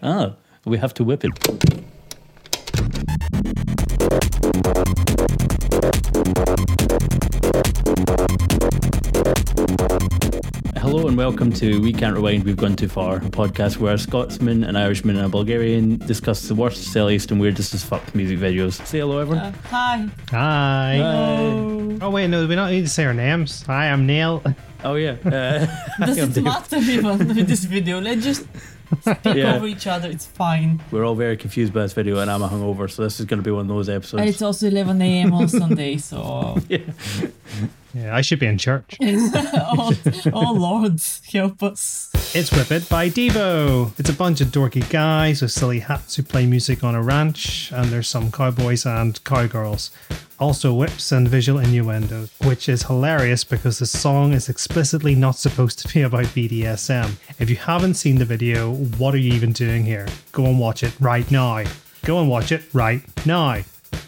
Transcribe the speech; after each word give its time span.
Ah, 0.00 0.36
we 0.64 0.78
have 0.78 0.94
to 0.94 1.02
whip 1.02 1.24
it. 1.24 1.32
Hello 10.76 11.06
and 11.08 11.16
welcome 11.16 11.52
to 11.52 11.80
We 11.82 11.92
Can't 11.92 12.14
Rewind, 12.16 12.44
We've 12.44 12.56
Gone 12.56 12.76
Too 12.76 12.88
Far, 12.88 13.16
a 13.16 13.20
podcast 13.22 13.76
where 13.78 13.94
a 13.94 13.98
Scotsman, 13.98 14.64
an 14.64 14.76
Irishman, 14.76 15.16
and 15.16 15.26
a 15.26 15.28
Bulgarian 15.28 15.98
discuss 15.98 16.48
the 16.48 16.54
worst, 16.54 16.84
silliest, 16.84 17.30
and 17.30 17.40
weirdest 17.40 17.74
as 17.74 17.84
fuck 17.84 18.14
music 18.14 18.38
videos. 18.38 18.84
Say 18.86 19.00
hello, 19.00 19.18
everyone. 19.18 19.44
Uh, 19.46 19.52
hi. 19.64 20.08
Hi. 20.30 20.98
Oh. 21.00 21.98
Oh 22.00 22.10
wait, 22.10 22.28
no, 22.28 22.46
we 22.46 22.54
don't 22.54 22.70
need 22.70 22.82
to 22.82 22.88
say 22.88 23.04
our 23.04 23.12
names. 23.14 23.62
Hi, 23.66 23.90
I'm 23.90 24.06
Neal. 24.06 24.42
Oh, 24.84 24.94
yeah. 24.94 25.16
Uh, 25.24 26.06
Does 26.06 26.18
I'm 26.18 26.30
it 26.30 26.42
matter 26.42 26.76
even 26.76 27.18
with 27.18 27.48
this 27.48 27.64
video? 27.64 28.00
Let's 28.00 28.22
just 28.22 28.46
speak 29.00 29.34
Yeah. 29.36 29.54
over 29.56 29.66
each 29.66 29.86
other. 29.86 30.08
It's 30.10 30.26
fine. 30.26 30.80
We're 30.90 31.04
all 31.04 31.14
very 31.14 31.36
confused 31.36 31.72
by 31.72 31.82
this 31.82 31.92
video, 31.92 32.18
and 32.18 32.30
I'm 32.30 32.42
a 32.42 32.48
hungover, 32.48 32.90
so 32.90 33.02
this 33.02 33.20
is 33.20 33.26
going 33.26 33.38
to 33.38 33.44
be 33.44 33.50
one 33.50 33.62
of 33.62 33.68
those 33.68 33.88
episodes. 33.88 34.20
And 34.20 34.28
it's 34.28 34.42
also 34.42 34.66
11 34.66 35.00
a.m. 35.02 35.32
on 35.32 35.48
Sunday, 35.48 35.96
so. 35.98 36.58
Yeah, 37.94 38.14
I 38.14 38.20
should 38.20 38.38
be 38.38 38.46
in 38.46 38.58
church. 38.58 38.98
oh, 39.02 39.92
oh, 40.32 40.52
Lord, 40.52 41.00
help 41.32 41.62
us. 41.62 42.07
It's 42.34 42.52
Whip 42.52 42.70
It 42.70 42.88
by 42.90 43.08
Devo. 43.08 43.98
It's 43.98 44.10
a 44.10 44.12
bunch 44.12 44.42
of 44.42 44.48
dorky 44.48 44.88
guys 44.90 45.40
with 45.40 45.50
silly 45.50 45.80
hats 45.80 46.14
who 46.14 46.22
play 46.22 46.44
music 46.44 46.84
on 46.84 46.94
a 46.94 47.02
ranch, 47.02 47.72
and 47.72 47.86
there's 47.86 48.06
some 48.06 48.30
cowboys 48.30 48.84
and 48.84 49.22
cowgirls. 49.24 49.90
Also, 50.38 50.74
whips 50.74 51.10
and 51.10 51.26
visual 51.26 51.58
innuendo, 51.58 52.28
which 52.44 52.68
is 52.68 52.82
hilarious 52.82 53.44
because 53.44 53.78
the 53.78 53.86
song 53.86 54.34
is 54.34 54.50
explicitly 54.50 55.14
not 55.14 55.36
supposed 55.36 55.78
to 55.78 55.88
be 55.92 56.02
about 56.02 56.26
BDSM. 56.26 57.14
If 57.38 57.48
you 57.48 57.56
haven't 57.56 57.94
seen 57.94 58.18
the 58.18 58.26
video, 58.26 58.74
what 58.74 59.14
are 59.14 59.18
you 59.18 59.32
even 59.32 59.52
doing 59.52 59.84
here? 59.84 60.06
Go 60.30 60.44
and 60.44 60.60
watch 60.60 60.82
it 60.82 60.92
right 61.00 61.28
now. 61.30 61.64
Go 62.04 62.20
and 62.20 62.28
watch 62.28 62.52
it 62.52 62.62
right 62.74 63.02
now. 63.26 63.62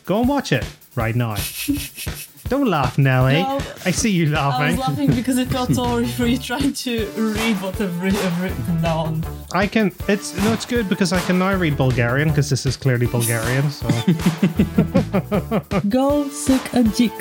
Go 0.04 0.20
and 0.20 0.28
watch 0.28 0.52
it 0.52 0.66
right 0.94 1.16
now. 1.16 1.36
Don't 2.50 2.66
laugh, 2.66 2.98
Nelly. 2.98 3.44
No. 3.44 3.60
I 3.84 3.92
see 3.92 4.10
you 4.10 4.26
laughing. 4.26 4.66
I 4.66 4.70
was 4.72 4.80
laughing. 4.80 5.14
because 5.14 5.38
I 5.38 5.44
felt 5.44 5.72
sorry 5.72 6.04
for 6.06 6.26
you 6.26 6.36
trying 6.36 6.72
to 6.72 7.06
read 7.16 7.54
what 7.62 7.80
I've, 7.80 8.02
writ- 8.02 8.16
I've 8.16 8.42
written 8.42 8.82
down. 8.82 9.24
I 9.54 9.68
can. 9.68 9.92
It's 10.08 10.36
no, 10.44 10.52
it's 10.52 10.66
good 10.66 10.88
because 10.88 11.12
I 11.12 11.20
can 11.20 11.38
now 11.38 11.54
read 11.54 11.76
Bulgarian 11.76 12.28
because 12.28 12.50
this 12.50 12.66
is 12.66 12.76
clearly 12.76 13.06
Bulgarian. 13.06 13.70
So 13.70 13.88
Go 15.88 16.28
sick 16.28 16.74
a 16.74 16.82
dick. 16.82 17.12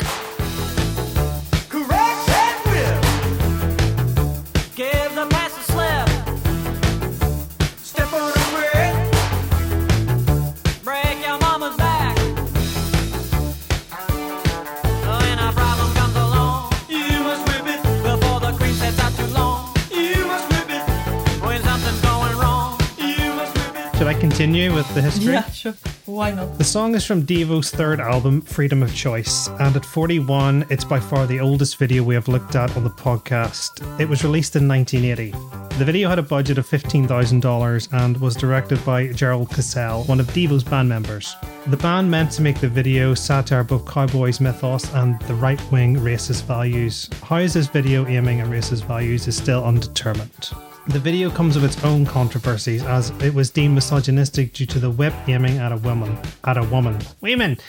Continue 24.39 24.73
with 24.73 24.87
the 24.95 25.01
history? 25.01 25.33
Yeah, 25.33 25.49
sure. 25.51 25.73
Why 26.05 26.31
not? 26.31 26.57
The 26.57 26.63
song 26.63 26.95
is 26.95 27.05
from 27.05 27.23
Devo's 27.23 27.71
third 27.71 27.99
album, 27.99 28.39
Freedom 28.39 28.81
of 28.81 28.95
Choice, 28.95 29.49
and 29.59 29.75
at 29.75 29.83
41, 29.83 30.65
it's 30.69 30.85
by 30.85 30.97
far 30.97 31.27
the 31.27 31.41
oldest 31.41 31.75
video 31.75 32.03
we 32.03 32.15
have 32.15 32.29
looked 32.29 32.55
at 32.55 32.73
on 32.77 32.85
the 32.85 32.89
podcast. 32.89 33.99
It 33.99 34.07
was 34.07 34.23
released 34.23 34.55
in 34.55 34.65
1980. 34.65 35.31
The 35.77 35.83
video 35.83 36.07
had 36.07 36.19
a 36.19 36.23
budget 36.23 36.57
of 36.57 36.65
$15,000 36.65 37.89
and 37.91 38.15
was 38.21 38.37
directed 38.37 38.83
by 38.85 39.07
Gerald 39.07 39.49
Casale, 39.49 40.03
one 40.05 40.21
of 40.21 40.33
Devo's 40.33 40.63
band 40.63 40.87
members. 40.87 41.35
The 41.67 41.75
band 41.75 42.09
meant 42.09 42.31
to 42.31 42.41
make 42.41 42.61
the 42.61 42.69
video 42.69 43.13
satire 43.15 43.65
both 43.65 43.85
cowboys' 43.85 44.39
mythos 44.39 44.89
and 44.93 45.19
the 45.23 45.35
right 45.35 45.61
wing 45.69 45.97
racist 45.97 46.45
values. 46.45 47.09
How 47.23 47.39
is 47.39 47.55
this 47.55 47.67
video 47.67 48.07
aiming 48.07 48.39
at 48.39 48.47
racist 48.47 48.85
values 48.85 49.27
is 49.27 49.35
still 49.35 49.65
undetermined. 49.65 50.51
The 50.89 50.99
video 50.99 51.29
comes 51.29 51.53
with 51.53 51.65
its 51.65 51.83
own 51.83 52.03
controversies 52.03 52.83
as 52.83 53.11
it 53.21 53.35
was 53.35 53.51
deemed 53.51 53.75
misogynistic 53.75 54.53
due 54.53 54.65
to 54.65 54.79
the 54.79 54.89
whip 54.89 55.13
aiming 55.27 55.59
at 55.59 55.71
a 55.71 55.77
woman. 55.77 56.17
At 56.45 56.57
a 56.57 56.63
woman. 56.63 56.97
Women! 57.21 57.59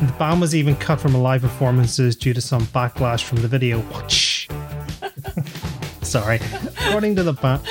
The 0.00 0.12
band 0.12 0.40
was 0.40 0.54
even 0.54 0.76
cut 0.76 1.00
from 1.00 1.14
live 1.14 1.42
performances 1.42 2.14
due 2.14 2.32
to 2.32 2.40
some 2.40 2.62
backlash 2.66 3.24
from 3.24 3.38
the 3.42 3.48
video. 3.48 3.82
Sorry. 6.02 6.38
According 6.86 7.16
to 7.16 7.24
the 7.24 7.32
band. 7.32 7.66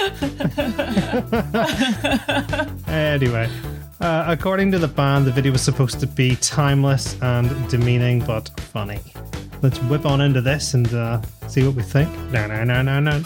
anyway. 2.90 3.50
Uh, 4.02 4.26
according 4.28 4.70
to 4.74 4.80
the 4.80 4.90
band, 4.90 5.26
the 5.26 5.32
video 5.32 5.54
was 5.54 5.62
supposed 5.62 6.02
to 6.02 6.08
be 6.08 6.36
timeless 6.36 7.16
and 7.22 7.50
demeaning 7.70 8.20
but 8.20 8.50
funny. 8.60 9.00
Let's 9.62 9.80
whip 9.84 10.06
on 10.06 10.20
into 10.20 10.42
this 10.42 10.74
and 10.74 10.94
uh, 10.94 11.22
see 11.48 11.66
what 11.66 11.76
we 11.76 11.84
think. 11.84 12.10
No, 12.32 12.48
no, 12.48 12.66
no, 12.66 12.82
no, 12.82 13.00
no. 13.00 13.24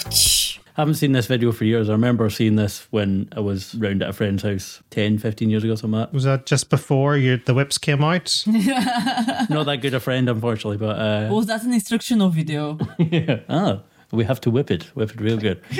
Haven't 0.75 0.95
seen 0.95 1.11
this 1.11 1.27
video 1.27 1.51
for 1.51 1.65
years. 1.65 1.89
I 1.89 1.91
remember 1.91 2.29
seeing 2.29 2.55
this 2.55 2.87
when 2.91 3.29
I 3.35 3.39
was 3.39 3.75
round 3.75 4.01
at 4.01 4.09
a 4.09 4.13
friend's 4.13 4.43
house 4.43 4.81
10, 4.89 5.19
15 5.19 5.49
years 5.49 5.63
ago, 5.63 5.75
something 5.75 5.99
like 5.99 6.09
that. 6.09 6.13
Was 6.13 6.23
that 6.23 6.45
just 6.45 6.69
before 6.69 7.15
you, 7.15 7.37
the 7.37 7.53
whips 7.53 7.77
came 7.77 8.03
out? 8.03 8.31
Not 8.47 9.65
that 9.65 9.79
good 9.81 9.93
a 9.93 9.99
friend, 9.99 10.27
unfortunately, 10.29 10.77
but 10.77 10.97
uh, 10.97 11.29
Was 11.31 11.45
that 11.47 11.63
an 11.63 11.73
instructional 11.73 12.29
video? 12.29 12.77
yeah. 12.97 13.41
Ah, 13.49 13.81
we 14.11 14.23
have 14.25 14.41
to 14.41 14.51
whip 14.51 14.71
it. 14.71 14.83
Whip 14.95 15.11
it 15.11 15.19
real 15.21 15.37
good. 15.37 15.61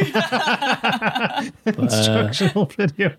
Instructional 1.65 2.65
video. 2.65 3.13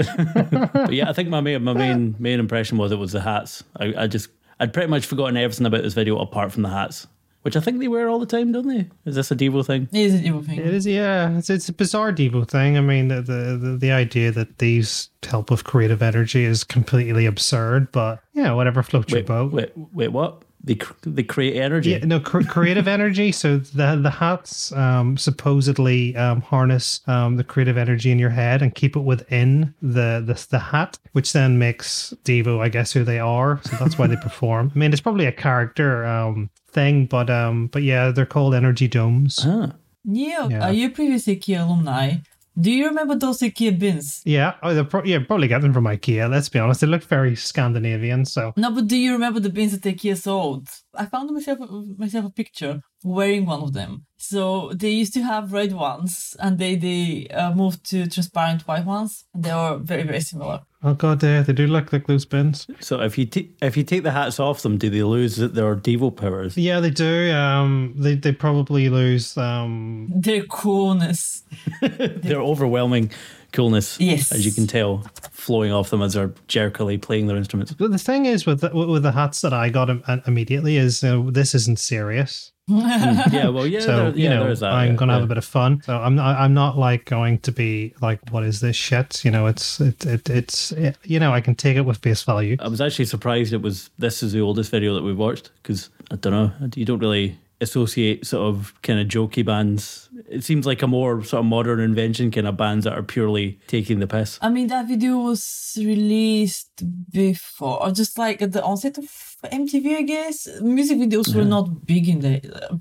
But 0.73 0.93
yeah, 0.93 1.09
I 1.09 1.13
think 1.13 1.29
my 1.29 1.41
main, 1.41 1.63
my 1.63 1.73
main 1.73 2.17
main 2.19 2.41
impression 2.41 2.79
was 2.79 2.93
it 2.93 2.99
was 2.99 3.13
the 3.13 3.21
hats. 3.21 3.63
I, 3.77 3.95
I 3.97 4.07
just 4.07 4.29
I'd 4.61 4.73
pretty 4.73 4.89
much 4.89 5.07
forgotten 5.07 5.37
everything 5.37 5.67
about 5.67 5.83
this 5.83 5.95
video 5.95 6.19
apart 6.19 6.53
from 6.53 6.63
the 6.63 6.71
hats, 6.71 7.07
which 7.45 7.57
I 7.57 7.61
think 7.61 7.79
they 7.79 7.89
wear 7.89 8.09
all 8.09 8.19
the 8.19 8.25
time, 8.27 8.53
don't 8.53 8.67
they? 8.67 8.89
Is 9.05 9.17
this 9.17 9.31
a 9.31 9.37
Devo 9.37 9.65
thing? 9.65 9.87
It 9.93 10.01
is 10.01 10.15
an 10.15 10.23
Devo 10.23 10.45
thing. 10.47 10.59
It 10.59 10.67
is, 10.67 10.87
yeah. 10.87 11.37
It's, 11.37 11.51
it's 11.51 11.69
a 11.69 11.75
bizarre 11.75 12.11
Devo 12.11 12.49
thing. 12.49 12.79
I 12.79 12.81
mean, 12.81 13.09
the, 13.09 13.21
the 13.21 13.59
the 13.61 13.77
the 13.77 13.93
idea 13.93 14.33
that 14.33 14.59
these 14.59 15.11
help 15.23 15.51
with 15.51 15.65
creative 15.65 16.03
energy 16.03 16.45
is 16.45 16.65
completely 16.65 17.27
absurd, 17.27 17.93
but 17.93 18.23
yeah, 18.33 18.53
whatever 18.53 18.83
floats 18.83 19.13
your 19.13 19.25
boat. 19.25 19.53
wait, 19.53 19.73
wait, 19.77 20.09
what? 20.09 20.43
They 20.67 20.77
cr- 20.77 20.95
they 21.03 21.23
create 21.23 21.61
energy. 21.61 21.91
Yeah, 21.91 22.07
no, 22.07 22.19
cr- 22.19 22.41
creative 22.45 22.89
energy. 22.89 23.31
So 23.33 23.59
the 23.59 23.97
the 24.03 24.09
hats 24.09 24.73
um, 24.73 25.19
supposedly 25.19 26.17
um, 26.17 26.41
harness 26.41 27.03
um, 27.07 27.37
the 27.37 27.45
creative 27.45 27.77
energy 27.77 28.11
in 28.11 28.19
your 28.19 28.31
head 28.31 28.63
and 28.63 28.75
keep 28.75 28.97
it 28.97 29.01
within 29.01 29.75
the, 29.83 30.23
the 30.27 30.47
the 30.49 30.59
hat, 30.59 30.99
which 31.13 31.35
then 31.35 31.59
makes 31.59 32.15
Devo, 32.25 32.61
I 32.61 32.71
guess, 32.71 32.93
who 32.93 33.05
they 33.05 33.19
are. 33.19 33.61
So 33.65 33.77
that's 33.77 33.99
why 33.99 34.07
they 34.07 34.17
perform. 34.23 34.73
I 34.75 34.79
mean, 34.79 34.93
it's 34.95 35.03
probably 35.03 35.27
a 35.27 35.33
character 35.33 36.07
um, 36.07 36.49
thing, 36.75 37.07
but 37.07 37.31
um, 37.31 37.69
but 37.69 37.83
yeah, 37.83 38.11
they're 38.11 38.27
called 38.27 38.55
energy 38.55 38.89
domes. 38.89 39.41
Ah, 39.47 39.73
Neal, 40.05 40.51
Yeah. 40.51 40.67
are 40.67 40.73
you 40.73 40.91
previous 40.91 41.27
IKEA 41.27 41.63
alumni? 41.65 42.17
Do 42.61 42.71
you 42.71 42.87
remember 42.87 43.17
those 43.17 43.39
IKEA 43.41 43.77
bins? 43.79 44.21
Yeah, 44.25 44.55
oh, 44.63 44.75
they're 44.75 44.85
pro- 44.85 45.05
yeah, 45.05 45.19
probably 45.27 45.49
get 45.49 45.63
them 45.63 45.73
from 45.73 45.85
IKEA. 45.87 46.31
Let's 46.31 46.49
be 46.49 46.59
honest, 46.59 46.83
they 46.83 46.87
look 46.87 47.03
very 47.05 47.35
Scandinavian. 47.35 48.25
So 48.27 48.53
No, 48.57 48.71
but 48.71 48.87
do 48.87 48.97
you 48.97 49.13
remember 49.13 49.41
the 49.41 49.51
bins 49.51 49.73
that 49.79 49.83
IKEA 49.83 50.17
sold? 50.17 50.69
I 50.97 51.07
found 51.07 51.31
myself 51.31 51.59
myself 51.99 52.27
a 52.27 52.31
picture 52.31 52.81
wearing 53.03 53.47
one 53.47 53.61
of 53.63 53.73
them. 53.73 54.07
So 54.17 54.73
they 54.75 54.91
used 54.91 55.13
to 55.15 55.23
have 55.23 55.53
red 55.53 55.73
ones, 55.73 56.37
and 56.41 56.59
they 56.59 56.77
they 56.77 57.27
uh, 57.29 57.53
moved 57.55 57.85
to 57.91 58.07
transparent 58.09 58.63
white 58.69 58.87
ones. 58.87 59.25
And 59.35 59.43
they 59.45 59.51
are 59.51 59.77
very 59.79 60.03
very 60.05 60.21
similar. 60.21 60.61
oh 60.83 60.95
god, 60.95 61.21
they 61.21 61.43
they 61.43 61.53
do 61.53 61.67
look 61.67 61.93
like 61.93 62.07
those 62.07 62.25
bins. 62.27 62.67
so 62.81 63.01
if 63.01 63.19
you 63.19 63.27
t- 63.27 63.51
if 63.61 63.77
you 63.77 63.85
take 63.85 64.03
the 64.03 64.11
hats 64.13 64.41
off 64.41 64.63
them, 64.63 64.79
do 64.79 64.89
they 64.91 65.03
lose 65.03 65.37
their 65.37 65.77
Devo 65.77 66.11
powers? 66.15 66.57
Yeah, 66.57 66.81
they 66.81 66.91
do. 66.91 67.33
Um, 67.33 67.95
they 67.97 68.15
they 68.15 68.33
probably 68.33 68.89
lose 68.89 69.37
um 69.37 70.09
Their 70.15 70.45
coolness. 70.45 71.43
Their 71.83 72.41
overwhelming 72.41 73.11
coolness, 73.55 73.99
Yes. 73.99 74.31
as 74.33 74.45
you 74.45 74.53
can 74.53 74.67
tell, 74.67 75.03
flowing 75.31 75.73
off 75.73 75.89
them 75.91 76.03
as 76.03 76.13
they're 76.13 76.33
jerkily 76.49 76.99
playing 76.99 77.27
their 77.29 77.37
instruments. 77.39 77.73
But 77.73 77.91
the 77.91 77.99
thing 77.99 78.27
is 78.27 78.45
with 78.45 78.61
the, 78.61 78.71
with 78.75 79.03
the 79.03 79.13
hats 79.13 79.41
that 79.41 79.55
I 79.55 79.71
got 79.71 79.89
immediately 80.27 80.77
is 80.77 81.03
uh, 81.03 81.23
this 81.29 81.55
isn't 81.55 81.79
serious. 81.79 82.51
Yeah, 82.69 83.49
well, 83.49 83.67
yeah, 83.67 83.81
So 83.81 83.97
there, 83.97 84.09
you 84.17 84.25
yeah, 84.25 84.35
know 84.37 84.45
there's 84.45 84.61
that. 84.61 84.73
I'm 84.73 84.93
yeah, 84.93 84.97
gonna 84.97 85.13
have 85.13 85.23
a 85.23 85.27
bit 85.27 85.37
of 85.37 85.45
fun. 85.45 85.83
So 85.83 85.97
I'm 85.99 86.15
not, 86.15 86.39
I'm 86.39 86.55
not 86.55 86.79
like 86.79 87.05
going 87.05 87.39
to 87.41 87.53
be 87.53 87.93
like 88.01 88.21
what 88.31 88.43
is 88.43 88.61
this 88.61 88.75
shit? 88.75 89.23
You 89.23 89.31
know, 89.31 89.47
it's 89.47 89.81
it, 89.81 90.07
it 90.07 90.31
it's 90.31 90.73
it, 90.73 90.97
you 91.05 91.21
know 91.21 91.31
I 91.35 91.43
can 91.43 91.55
take 91.55 91.77
it 91.77 91.83
with 91.83 91.99
face 91.99 92.23
value. 92.23 92.57
I 92.61 92.69
was 92.69 92.81
actually 92.81 93.05
surprised 93.05 93.53
it 93.53 93.61
was 93.61 93.91
this 93.99 94.23
is 94.23 94.33
the 94.33 94.41
oldest 94.41 94.71
video 94.71 94.95
that 94.95 95.03
we've 95.03 95.19
watched 95.19 95.51
because 95.63 95.91
I 96.11 96.17
don't 96.17 96.33
know, 96.33 96.53
you 96.75 96.87
don't 96.87 97.01
really 97.01 97.39
associate 97.61 98.27
sort 98.27 98.49
of 98.49 98.73
kind 98.83 98.99
of 98.99 99.09
jokey 99.09 99.45
bands. 99.45 100.09
It 100.29 100.43
seems 100.45 100.67
like 100.67 100.83
a 100.83 100.87
more 100.87 101.23
sort 101.23 101.41
of 101.41 101.47
modern 101.47 101.81
invention, 101.81 102.31
kind 102.31 102.47
of 102.47 102.57
bands 102.57 102.85
that 102.85 102.97
are 102.97 103.03
purely 103.03 103.61
taking 103.67 103.99
the 104.01 104.07
piss. 104.07 104.39
I 104.41 104.49
mean, 104.49 104.69
that 104.69 104.89
video 104.89 105.19
was 105.19 105.77
released 105.79 106.83
before, 107.13 107.83
or 107.83 107.91
just 107.91 108.19
like 108.19 108.41
at 108.41 108.53
the 108.53 108.63
onset 108.63 108.99
of 108.99 109.05
MTV, 109.45 109.97
I 109.97 110.03
guess. 110.03 110.49
Music 110.61 110.99
videos 110.99 111.35
were 111.35 111.45
not 111.45 111.87
big 111.87 112.09
in 112.09 112.21
the 112.21 112.41
uh, 112.73 112.77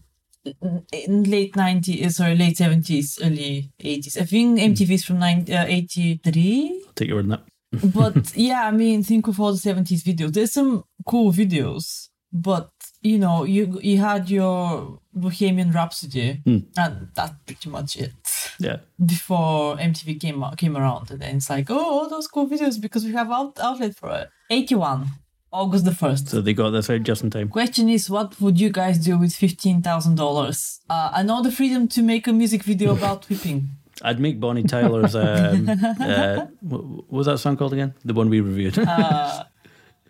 in 0.92 1.24
late 1.24 1.54
90s, 1.54 2.12
sorry, 2.14 2.36
late 2.36 2.58
70s, 2.58 3.20
early 3.26 3.72
80s. 3.80 4.20
I 4.20 4.26
think 4.26 4.60
MTV 4.60 4.92
is 4.92 5.06
from 5.06 5.20
nine, 5.20 5.46
uh, 5.50 5.66
83. 5.68 6.84
Take 6.96 7.08
your 7.08 7.18
word 7.18 7.26
on 7.26 7.30
that. 7.30 7.94
but 7.94 8.36
yeah, 8.36 8.68
I 8.68 8.72
mean, 8.72 9.04
think 9.04 9.28
of 9.28 9.40
all 9.40 9.52
the 9.54 9.58
seventies 9.58 10.04
videos. 10.04 10.34
There's 10.34 10.52
some 10.52 10.84
cool 11.06 11.32
videos, 11.32 12.10
but 12.32 12.70
you 13.04 13.18
know, 13.20 13.44
you 13.44 13.80
you 13.84 13.98
had 14.00 14.30
your 14.30 15.00
Bohemian 15.14 15.72
Rhapsody, 15.72 16.42
Hmm. 16.46 16.60
and 16.78 17.10
that's 17.16 17.34
pretty 17.46 17.70
much 17.70 17.96
it. 17.98 18.14
Yeah. 18.60 18.78
Before 19.04 19.78
MTV 19.78 20.20
came 20.20 20.44
came 20.58 20.76
around, 20.78 21.12
and 21.12 21.20
then 21.22 21.36
it's 21.38 21.50
like, 21.50 21.70
oh, 21.70 21.78
all 22.00 22.10
those 22.10 22.28
cool 22.28 22.48
videos 22.48 22.80
because 22.82 23.04
we 23.06 23.14
have 23.14 23.30
out, 23.32 23.60
outlet 23.60 23.96
for 23.96 24.10
it. 24.22 24.30
Eighty 24.50 24.76
one, 24.76 25.08
August 25.52 25.86
the 25.86 25.94
first. 25.94 26.30
So 26.30 26.42
they 26.42 26.54
got 26.54 26.72
this 26.72 26.90
out 26.90 27.04
just 27.04 27.24
in 27.24 27.30
time. 27.30 27.50
Question 27.50 27.90
is, 27.90 28.10
what 28.10 28.40
would 28.42 28.60
you 28.60 28.70
guys 28.70 28.98
do 29.00 29.18
with 29.18 29.34
fifteen 29.36 29.82
thousand 29.82 30.16
dollars? 30.16 30.80
Uh, 30.90 31.12
and 31.16 31.30
all 31.30 31.44
the 31.44 31.52
freedom 31.52 31.88
to 31.90 32.02
make 32.02 32.28
a 32.28 32.34
music 32.34 32.64
video 32.64 32.94
about 32.98 33.26
whipping. 33.30 33.70
I'd 34.02 34.20
make 34.20 34.40
Bonnie 34.40 34.64
Tyler's. 34.64 35.16
Um, 35.16 35.70
uh, 36.00 36.48
what, 36.62 36.84
what 36.86 37.12
was 37.12 37.26
that 37.28 37.38
song 37.38 37.56
called 37.58 37.74
again? 37.74 37.94
The 38.06 38.14
one 38.14 38.30
we 38.30 38.42
reviewed. 38.42 38.78
Uh, 38.80 39.44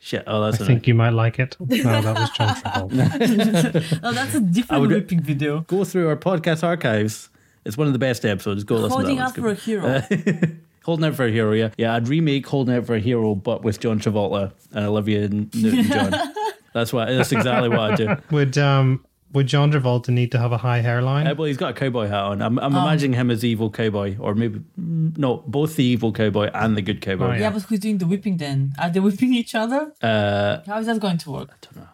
Shit. 0.06 0.26
Oh, 0.28 0.44
that's 0.44 0.60
I 0.60 0.66
a 0.66 0.68
think 0.68 0.86
you 0.86 0.94
might 0.94 1.12
like 1.12 1.40
it. 1.40 1.56
No, 1.62 2.02
that 2.02 2.14
was 2.14 2.30
John 2.32 2.56
Travolta. 2.56 4.00
oh, 4.04 4.12
that's 4.12 4.36
a 4.36 4.42
different 4.42 4.82
would- 4.82 4.90
whipping 4.92 5.22
video. 5.22 5.62
Go 5.62 5.86
through 5.86 6.10
our 6.10 6.18
podcast 6.18 6.62
archives. 6.62 7.30
It's 7.64 7.78
one 7.78 7.88
of 7.88 7.94
the 7.94 8.00
best 8.00 8.26
episodes. 8.26 8.66
Go 8.66 8.76
listen 8.76 8.90
Holding 8.92 9.16
to 9.16 9.22
that. 9.22 9.28
out 9.30 9.36
for 9.36 9.48
a 9.48 9.54
hero. 9.56 10.02
good. 10.10 10.60
Holding 10.84 11.06
out 11.06 11.16
for 11.16 11.26
a 11.26 11.32
hero, 11.32 11.54
yeah. 11.54 11.70
Yeah, 11.78 11.96
I'd 11.96 12.10
remake 12.10 12.46
Holding 12.46 12.76
out 12.76 12.86
for 12.86 12.96
a 12.96 13.00
hero, 13.00 13.34
but 13.36 13.64
with 13.64 13.80
John 13.80 13.98
Travolta 14.02 14.52
and 14.74 14.86
Olivia 14.86 15.30
Newton-John. 15.30 16.12
that's 16.74 16.92
what. 16.92 17.08
That's 17.08 17.32
exactly 17.32 17.70
what 17.70 17.80
I'd 17.80 17.98
do. 17.98 18.16
Would 18.32 18.58
um 18.58 19.06
would 19.34 19.48
John 19.48 19.72
Travolta 19.72 20.10
need 20.10 20.32
to 20.32 20.40
have 20.40 20.52
a 20.52 20.58
high 20.58 20.82
hairline? 20.82 21.28
Uh, 21.28 21.36
well, 21.36 21.48
he's 21.48 21.58
got 21.58 21.72
a 21.72 21.74
cowboy 21.74 22.08
hat 22.08 22.24
on. 22.24 22.42
I'm. 22.42 22.60
I'm 22.60 22.72
imagining 22.76 23.18
him 23.18 23.32
as 23.32 23.44
evil 23.44 23.70
cowboy, 23.70 24.18
or 24.20 24.36
maybe 24.36 24.60
mm, 24.80 25.18
no, 25.18 25.44
both 25.48 25.76
the 25.76 25.84
evil 25.84 26.12
cowboy 26.12 26.50
and 26.54 26.78
the 26.78 26.82
good 26.82 27.02
cowboy. 27.02 27.26
Oh, 27.26 27.32
yeah. 27.34 27.40
yeah. 27.40 27.50
but 27.50 27.64
who's 27.64 27.80
doing 27.80 27.98
the 27.98 28.08
whipping 28.08 28.38
then? 28.38 28.74
Are 28.80 28.90
they 28.90 29.00
whipping 29.00 29.34
each 29.34 29.56
other? 29.56 29.94
Uh, 30.02 30.60
How 30.66 30.80
is 30.80 30.86
that 30.86 31.00
going 31.00 31.18
to 31.18 31.32
work? 31.32 31.50
I 31.52 31.56
don't 31.62 31.76
know. 31.78 31.90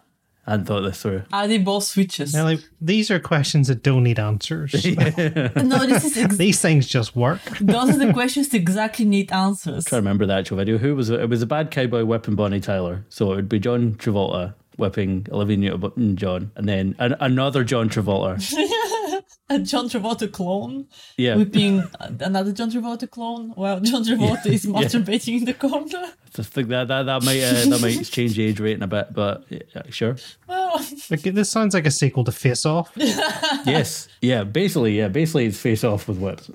I 0.49 0.53
hadn't 0.53 0.65
thought 0.65 0.81
this 0.81 0.99
through. 0.99 1.21
Are 1.31 1.47
they 1.47 1.59
both 1.59 1.83
switches? 1.83 2.33
Now, 2.33 2.43
like, 2.43 2.61
these 2.81 3.11
are 3.11 3.19
questions 3.19 3.67
that 3.67 3.83
don't 3.83 4.03
need 4.03 4.17
answers. 4.17 4.73
no, 4.83 5.85
this 5.85 6.05
is 6.05 6.17
ex- 6.17 6.37
these 6.37 6.59
things 6.59 6.87
just 6.87 7.15
work. 7.15 7.39
those 7.61 7.91
are 7.91 7.99
the 8.03 8.11
questions 8.13 8.49
that 8.49 8.57
exactly 8.57 9.05
need 9.05 9.31
answers. 9.31 9.85
trying 9.85 10.01
to 10.01 10.03
remember 10.03 10.25
the 10.25 10.33
actual 10.33 10.57
video. 10.57 10.79
Who 10.79 10.95
was 10.95 11.11
it? 11.11 11.19
It 11.19 11.29
was 11.29 11.43
a 11.43 11.45
bad 11.45 11.69
cowboy 11.69 12.03
whipping 12.03 12.33
Bonnie 12.33 12.59
Tyler. 12.59 13.05
So 13.09 13.31
it 13.33 13.35
would 13.35 13.49
be 13.49 13.59
John 13.59 13.93
Travolta 13.93 14.55
whipping 14.79 15.27
Olivia 15.31 15.57
Newton-John, 15.57 16.51
and 16.55 16.67
then 16.67 16.95
an, 16.99 17.15
another 17.19 17.63
John 17.63 17.89
Travolta. 17.89 18.39
A 19.51 19.57
John 19.57 19.89
Travolta 19.89 20.31
clone 20.31 20.87
Yeah, 21.17 21.35
whipping 21.35 21.83
another 21.99 22.51
John 22.51 22.69
Travolta 22.69 23.09
clone 23.09 23.49
while 23.55 23.79
John 23.81 24.03
Travolta 24.03 24.45
is 24.45 24.65
masturbating 24.65 25.39
in 25.39 25.45
the 25.45 25.55
corner. 25.55 26.13
just 26.35 26.53
think 26.53 26.69
that 26.69 26.87
that, 26.89 27.03
that 27.07 27.23
might 27.23 27.41
uh, 27.41 27.65
that 27.65 27.79
might 27.81 28.05
change 28.05 28.35
the 28.35 28.43
age 28.43 28.59
rating 28.59 28.83
a 28.83 28.87
bit, 28.87 29.11
but 29.11 29.45
yeah, 29.49 29.81
sure. 29.89 30.17
Well, 30.47 30.79
Like, 31.09 31.21
this 31.21 31.49
sounds 31.49 31.73
like 31.73 31.87
a 31.87 31.91
sequel 31.91 32.23
to 32.25 32.31
Face 32.31 32.63
Off. 32.65 32.91
Yes, 32.95 34.07
yeah. 34.21 34.43
Basically, 34.43 34.97
yeah. 34.97 35.07
Basically, 35.07 35.47
it's 35.47 35.59
face 35.59 35.83
off 35.83 36.07
with 36.07 36.19
whips. 36.19 36.49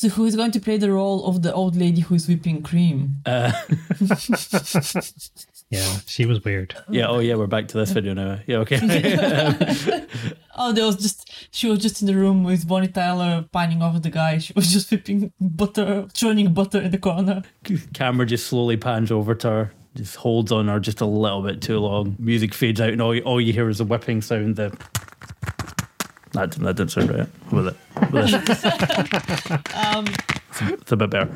so 0.00 0.08
who 0.08 0.24
is 0.24 0.34
going 0.34 0.50
to 0.50 0.60
play 0.60 0.78
the 0.78 0.90
role 0.90 1.24
of 1.26 1.42
the 1.42 1.52
old 1.54 1.76
lady 1.76 2.00
who 2.00 2.16
is 2.16 2.26
whipping 2.26 2.62
cream? 2.62 3.16
Yeah, 5.72 5.96
she 6.06 6.26
was 6.26 6.44
weird. 6.44 6.76
yeah. 6.90 7.06
Oh, 7.08 7.18
yeah. 7.20 7.34
We're 7.34 7.46
back 7.46 7.66
to 7.68 7.78
this 7.78 7.92
video 7.92 8.12
now. 8.12 8.38
Yeah. 8.46 8.58
Okay. 8.58 8.78
Oh, 10.54 10.70
there 10.70 10.84
was 10.84 10.96
just 10.96 11.48
she 11.50 11.66
was 11.66 11.78
just 11.78 12.02
in 12.02 12.06
the 12.06 12.14
room 12.14 12.44
with 12.44 12.68
Bonnie 12.68 12.86
Tyler 12.88 13.46
pining 13.52 13.82
over 13.82 13.98
the 13.98 14.10
guy. 14.10 14.36
She 14.36 14.52
was 14.54 14.70
just 14.70 14.90
whipping 14.90 15.32
butter, 15.40 16.06
churning 16.12 16.52
butter 16.52 16.78
in 16.82 16.90
the 16.90 16.98
corner. 16.98 17.42
Camera 17.94 18.26
just 18.26 18.48
slowly 18.48 18.76
pans 18.76 19.10
over 19.10 19.34
to 19.34 19.48
her. 19.48 19.72
Just 19.94 20.16
holds 20.16 20.52
on 20.52 20.68
her 20.68 20.78
just 20.78 21.00
a 21.00 21.06
little 21.06 21.40
bit 21.40 21.62
too 21.62 21.78
long. 21.78 22.16
Music 22.18 22.52
fades 22.52 22.82
out, 22.82 22.90
and 22.90 23.00
all 23.00 23.14
you, 23.14 23.22
all 23.22 23.40
you 23.40 23.54
hear 23.54 23.70
is 23.70 23.80
a 23.80 23.84
whipping 23.86 24.20
sound. 24.20 24.56
The 24.56 24.76
that 26.32 26.50
didn't, 26.50 26.64
that 26.64 26.76
didn't 26.76 26.90
sound 26.90 27.10
right. 27.10 27.28
With 27.50 27.68
it, 27.68 27.76
with 28.12 28.26
it. 28.28 29.74
Um, 29.74 30.04
it's 30.60 30.92
a 30.92 30.96
bit 30.96 31.10
better. 31.10 31.30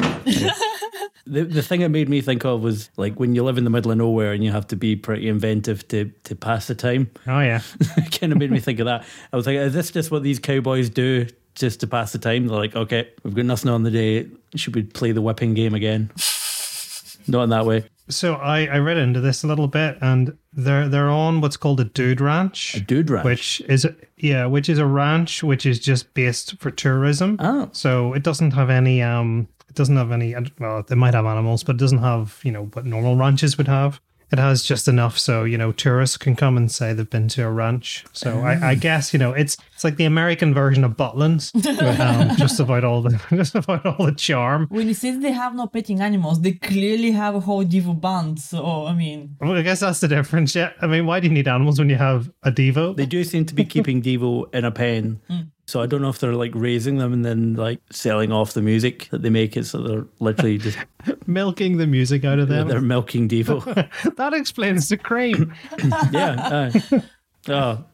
the 1.26 1.44
the 1.44 1.62
thing 1.62 1.80
it 1.80 1.88
made 1.88 2.08
me 2.08 2.20
think 2.20 2.44
of 2.44 2.62
was 2.62 2.90
like 2.96 3.18
when 3.18 3.34
you 3.34 3.42
live 3.42 3.58
in 3.58 3.64
the 3.64 3.70
middle 3.70 3.90
of 3.90 3.98
nowhere 3.98 4.32
and 4.32 4.44
you 4.44 4.52
have 4.52 4.66
to 4.68 4.76
be 4.76 4.96
pretty 4.96 5.28
inventive 5.28 5.86
to 5.88 6.10
to 6.24 6.34
pass 6.34 6.66
the 6.66 6.74
time. 6.74 7.10
Oh 7.26 7.40
yeah. 7.40 7.60
it 7.96 8.20
kind 8.20 8.32
of 8.32 8.38
made 8.38 8.50
me 8.50 8.60
think 8.60 8.78
of 8.80 8.86
that. 8.86 9.04
I 9.32 9.36
was 9.36 9.46
like, 9.46 9.56
is 9.56 9.74
this 9.74 9.90
just 9.90 10.10
what 10.10 10.22
these 10.22 10.38
cowboys 10.38 10.90
do 10.90 11.26
just 11.54 11.80
to 11.80 11.86
pass 11.86 12.12
the 12.12 12.18
time? 12.18 12.46
They're 12.46 12.56
like, 12.56 12.76
okay, 12.76 13.08
we've 13.22 13.34
got 13.34 13.46
nothing 13.46 13.70
on 13.70 13.82
the 13.82 13.90
day. 13.90 14.28
Should 14.54 14.74
we 14.74 14.82
play 14.82 15.12
the 15.12 15.22
whipping 15.22 15.54
game 15.54 15.74
again? 15.74 16.10
Not 17.28 17.44
in 17.44 17.50
that 17.50 17.66
way. 17.66 17.84
So 18.08 18.34
I, 18.34 18.66
I 18.66 18.78
read 18.78 18.96
into 18.98 19.20
this 19.20 19.42
a 19.42 19.46
little 19.46 19.68
bit, 19.68 19.98
and 20.00 20.36
they're 20.52 20.88
they're 20.88 21.08
on 21.10 21.40
what's 21.40 21.56
called 21.56 21.80
a 21.80 21.84
dude 21.84 22.20
ranch, 22.20 22.76
A 22.76 22.80
dude 22.80 23.10
ranch. 23.10 23.24
which 23.24 23.60
is 23.68 23.84
a, 23.84 23.94
yeah, 24.16 24.46
which 24.46 24.68
is 24.68 24.78
a 24.78 24.86
ranch 24.86 25.42
which 25.42 25.66
is 25.66 25.78
just 25.80 26.14
based 26.14 26.56
for 26.60 26.70
tourism. 26.70 27.36
Oh. 27.40 27.68
So 27.72 28.12
it 28.12 28.22
doesn't 28.22 28.52
have 28.52 28.70
any 28.70 29.02
um, 29.02 29.48
it 29.68 29.74
doesn't 29.74 29.96
have 29.96 30.12
any. 30.12 30.34
Well, 30.60 30.84
they 30.86 30.94
might 30.94 31.14
have 31.14 31.26
animals, 31.26 31.64
but 31.64 31.74
it 31.76 31.78
doesn't 31.78 31.98
have 31.98 32.40
you 32.44 32.52
know 32.52 32.66
what 32.72 32.84
normal 32.86 33.16
ranches 33.16 33.58
would 33.58 33.68
have. 33.68 34.00
It 34.32 34.38
has 34.38 34.64
just 34.64 34.88
enough 34.88 35.18
so 35.18 35.44
you 35.44 35.56
know 35.56 35.70
tourists 35.72 36.16
can 36.16 36.34
come 36.34 36.56
and 36.56 36.70
say 36.70 36.92
they've 36.92 37.08
been 37.08 37.28
to 37.28 37.42
a 37.46 37.50
ranch. 37.50 38.04
So 38.12 38.40
I, 38.40 38.70
I 38.70 38.74
guess 38.74 39.12
you 39.12 39.18
know 39.18 39.32
it's 39.32 39.56
it's 39.74 39.84
like 39.84 39.96
the 39.96 40.04
American 40.04 40.52
version 40.52 40.82
of 40.84 40.96
Butlins, 40.96 41.54
um, 42.00 42.36
just 42.36 42.58
about 42.58 42.82
all 42.84 43.02
the 43.02 43.20
just 43.30 43.54
about 43.54 43.86
all 43.86 44.06
the 44.06 44.12
charm. 44.12 44.66
when 44.70 44.88
you 44.88 44.94
say 44.94 45.12
that 45.12 45.20
they 45.20 45.32
have 45.32 45.54
no 45.54 45.66
petting 45.68 46.00
animals, 46.00 46.40
they 46.40 46.52
clearly 46.52 47.12
have 47.12 47.34
a 47.34 47.40
whole 47.40 47.64
Devo 47.64 47.98
band. 48.00 48.40
So 48.40 48.86
I 48.86 48.94
mean, 48.94 49.36
Well, 49.40 49.52
I 49.52 49.62
guess 49.62 49.80
that's 49.80 50.00
the 50.00 50.08
difference. 50.08 50.54
Yeah, 50.54 50.72
I 50.80 50.86
mean, 50.86 51.06
why 51.06 51.20
do 51.20 51.28
you 51.28 51.32
need 51.32 51.46
animals 51.48 51.78
when 51.78 51.88
you 51.88 51.96
have 51.96 52.30
a 52.42 52.50
Devo? 52.50 52.96
They 52.96 53.06
do 53.06 53.22
seem 53.24 53.46
to 53.46 53.54
be 53.54 53.64
keeping 53.64 54.02
Devo 54.02 54.52
in 54.54 54.64
a 54.64 54.70
pen. 54.72 55.20
So 55.68 55.82
I 55.82 55.86
don't 55.86 56.00
know 56.00 56.10
if 56.10 56.20
they're 56.20 56.32
like 56.32 56.52
raising 56.54 56.98
them 56.98 57.12
and 57.12 57.24
then 57.24 57.54
like 57.54 57.80
selling 57.90 58.30
off 58.30 58.52
the 58.52 58.62
music 58.62 59.08
that 59.10 59.22
they 59.22 59.30
make 59.30 59.56
it. 59.56 59.64
So 59.66 59.82
they're 59.82 60.06
literally 60.20 60.58
just 60.58 60.78
milking 61.26 61.76
the 61.78 61.88
music 61.88 62.24
out 62.24 62.38
of 62.38 62.48
them. 62.48 62.68
they're 62.68 62.80
milking 62.80 63.28
Devo. 63.28 63.64
that 64.16 64.32
explains 64.32 64.88
the 64.88 64.96
cream. 64.96 65.52
yeah. 66.12 66.70
Uh, 66.92 67.00
oh, 67.48 67.84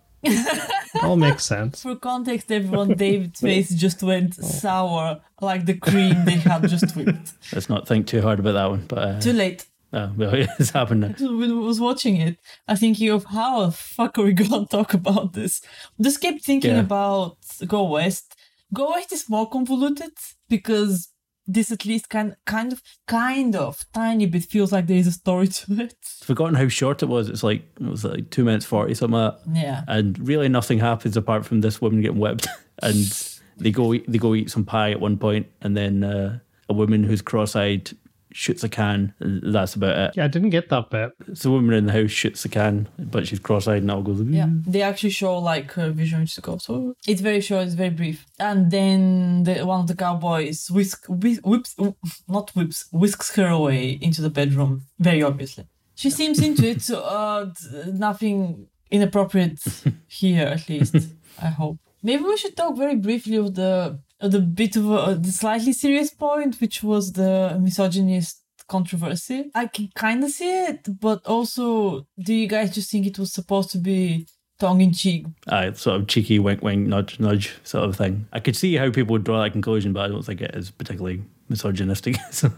All 1.03 1.17
makes 1.17 1.45
sense. 1.45 1.83
for 1.83 1.97
context, 1.97 2.53
everyone, 2.53 2.95
David's 2.95 3.41
face 3.41 3.71
just 3.71 4.03
went 4.03 4.35
sour 4.35 5.21
like 5.41 5.65
the 5.65 5.75
cream 5.75 6.25
they 6.27 6.33
had 6.37 6.69
just 6.69 6.95
whipped. 6.95 7.33
let's 7.55 7.69
not 7.71 7.89
think 7.89 8.07
too 8.07 8.21
hard 8.21 8.39
about 8.39 8.53
that 8.53 8.69
one. 8.71 8.85
But 8.87 8.99
uh, 8.99 9.21
Too 9.21 9.33
late. 9.33 9.65
Oh, 9.93 10.13
well, 10.17 10.31
it's 10.59 10.71
happened 10.71 11.01
now. 11.03 11.15
When 11.39 11.51
I 11.51 11.55
was 11.55 11.81
watching 11.81 12.17
it, 12.17 12.39
I 12.69 12.75
thinking 12.77 13.11
of 13.11 13.25
how 13.25 13.67
the 13.67 13.73
fuck 13.73 14.19
are 14.19 14.25
we 14.25 14.33
gonna 14.43 14.67
talk 14.67 14.95
about 14.95 15.33
this? 15.33 15.61
Just 16.01 16.21
kept 16.21 16.43
thinking 16.45 16.73
Yeah. 16.75 16.81
about 16.81 17.37
Go 17.67 17.85
West. 17.91 18.35
Go 18.75 18.91
West 18.91 19.13
is 19.13 19.29
more 19.29 19.49
convoluted 19.49 20.13
because 20.49 21.09
this 21.47 21.73
at 21.73 21.85
least 21.85 22.09
kind 22.09 22.37
kind 22.47 22.73
of 22.73 22.81
kind 23.09 23.57
of 23.57 23.85
tiny 23.93 24.27
bit 24.27 24.45
feels 24.45 24.71
like 24.73 24.87
there 24.87 24.97
is 24.97 25.09
a 25.09 25.13
story 25.13 25.49
to 25.49 25.73
it. 25.83 25.95
Forgotten 26.23 26.55
how 26.55 26.69
short 26.69 27.03
it 27.03 27.07
was. 27.07 27.29
It's 27.29 27.43
like 27.43 27.63
it 27.81 27.87
was 27.87 28.05
like 28.05 28.31
two 28.31 28.45
minutes 28.45 28.65
forty 28.65 28.95
something 28.95 29.19
like 29.19 29.35
that. 29.45 29.57
Yeah. 29.57 29.83
and 29.89 30.19
really 30.27 30.49
nothing 30.49 30.79
happens 30.79 31.17
apart 31.17 31.45
from 31.45 31.61
this 31.61 31.81
woman 31.81 32.01
getting 32.01 32.19
whipped 32.21 32.47
and 32.83 33.29
they 33.59 33.71
go 33.73 33.93
they 33.97 34.19
go 34.19 34.35
eat 34.35 34.51
some 34.51 34.65
pie 34.65 34.93
at 34.93 35.01
one 35.01 35.19
point 35.19 35.47
and 35.61 35.77
then 35.77 36.05
uh, 36.05 36.39
a 36.69 36.73
woman 36.73 37.03
who's 37.05 37.21
cross-eyed 37.23 37.91
shoots 38.33 38.65
a 38.65 38.69
can 38.69 39.15
that's 39.21 39.75
about 39.75 39.97
it 39.99 40.17
Yeah, 40.17 40.25
I 40.25 40.29
didn't 40.29 40.51
get 40.51 40.69
that 40.71 40.91
bit. 40.91 41.11
so 41.35 41.49
the 41.49 41.51
woman 41.53 41.75
in 41.75 41.87
the 41.87 41.93
house 41.93 42.11
shoots 42.11 42.45
a 42.45 42.49
can 42.49 42.89
but 42.99 43.27
she's 43.27 43.39
cross-eyed 43.39 43.83
and 43.83 43.91
all 43.91 44.03
goes 44.03 44.21
Yeah, 44.23 44.49
they 44.67 44.83
actually 44.83 45.11
show 45.11 45.39
like 45.39 45.73
her 45.73 45.91
vision 45.91 46.27
to 46.27 46.41
go. 46.41 46.59
So 46.59 46.95
it's 47.07 47.21
very 47.21 47.41
short, 47.41 47.65
it's 47.67 47.75
very 47.75 47.91
brief. 47.91 48.27
And 48.39 48.71
then 48.71 49.43
the, 49.45 49.65
one 49.67 49.81
of 49.81 49.87
the 49.87 49.95
cowboys 49.97 50.71
whisk, 50.71 51.07
whis 51.09 51.41
whips, 51.45 51.77
not 52.29 52.51
whips, 52.57 52.87
whisks 52.93 53.35
her 53.37 53.49
away 53.49 53.99
into 54.01 54.23
the 54.23 54.31
bedroom. 54.31 54.83
Very 54.99 55.23
obviously, 55.23 55.67
she 55.95 56.11
seems 56.11 56.41
into 56.41 56.67
it. 56.69 56.83
So 56.83 57.01
uh, 57.03 57.53
nothing 57.93 58.67
inappropriate 58.91 59.61
here, 60.09 60.47
at 60.47 60.69
least. 60.69 60.95
I 61.41 61.47
hope. 61.49 61.79
Maybe 62.03 62.25
we 62.25 62.37
should 62.37 62.57
talk 62.57 62.77
very 62.77 62.97
briefly 62.97 63.37
of 63.37 63.55
the 63.55 63.99
of 64.12 64.12
the 64.29 64.41
bit 64.41 64.77
of 64.77 64.91
a, 64.91 64.95
uh, 64.95 65.15
the 65.15 65.33
slightly 65.33 65.73
serious 65.73 66.11
point, 66.11 66.61
which 66.61 66.83
was 66.83 67.13
the 67.13 67.59
misogynist 67.61 68.43
controversy. 68.69 69.51
I 69.55 69.67
can 69.67 69.91
kind 69.95 70.23
of 70.25 70.31
see 70.31 70.65
it, 70.65 71.01
but 71.01 71.27
also, 71.27 72.07
do 72.19 72.33
you 72.33 72.47
guys 72.47 72.75
just 72.75 72.91
think 72.91 73.07
it 73.07 73.19
was 73.19 73.33
supposed 73.33 73.71
to 73.71 73.79
be 73.79 74.27
tongue 74.59 74.81
in 74.81 74.93
cheek? 74.93 75.27
Aye, 75.49 75.69
ah, 75.69 75.73
sort 75.73 76.01
of 76.01 76.07
cheeky 76.07 76.39
wink 76.39 76.63
wink 76.63 76.87
nudge 76.87 77.19
nudge 77.19 77.57
sort 77.65 77.89
of 77.89 77.97
thing 77.97 78.29
I 78.33 78.39
could 78.39 78.57
see 78.57 78.77
how 78.77 78.91
people 78.91 79.15
would 79.15 79.25
draw 79.25 79.43
that 79.43 79.51
conclusion 79.53 79.93
but 79.93 80.03
I 80.05 80.09
don't 80.09 80.25
think 80.25 80.41
it 80.41 80.55
is 80.55 80.71
particularly 80.71 81.23
misogynistic 81.49 82.17
so 82.31 82.49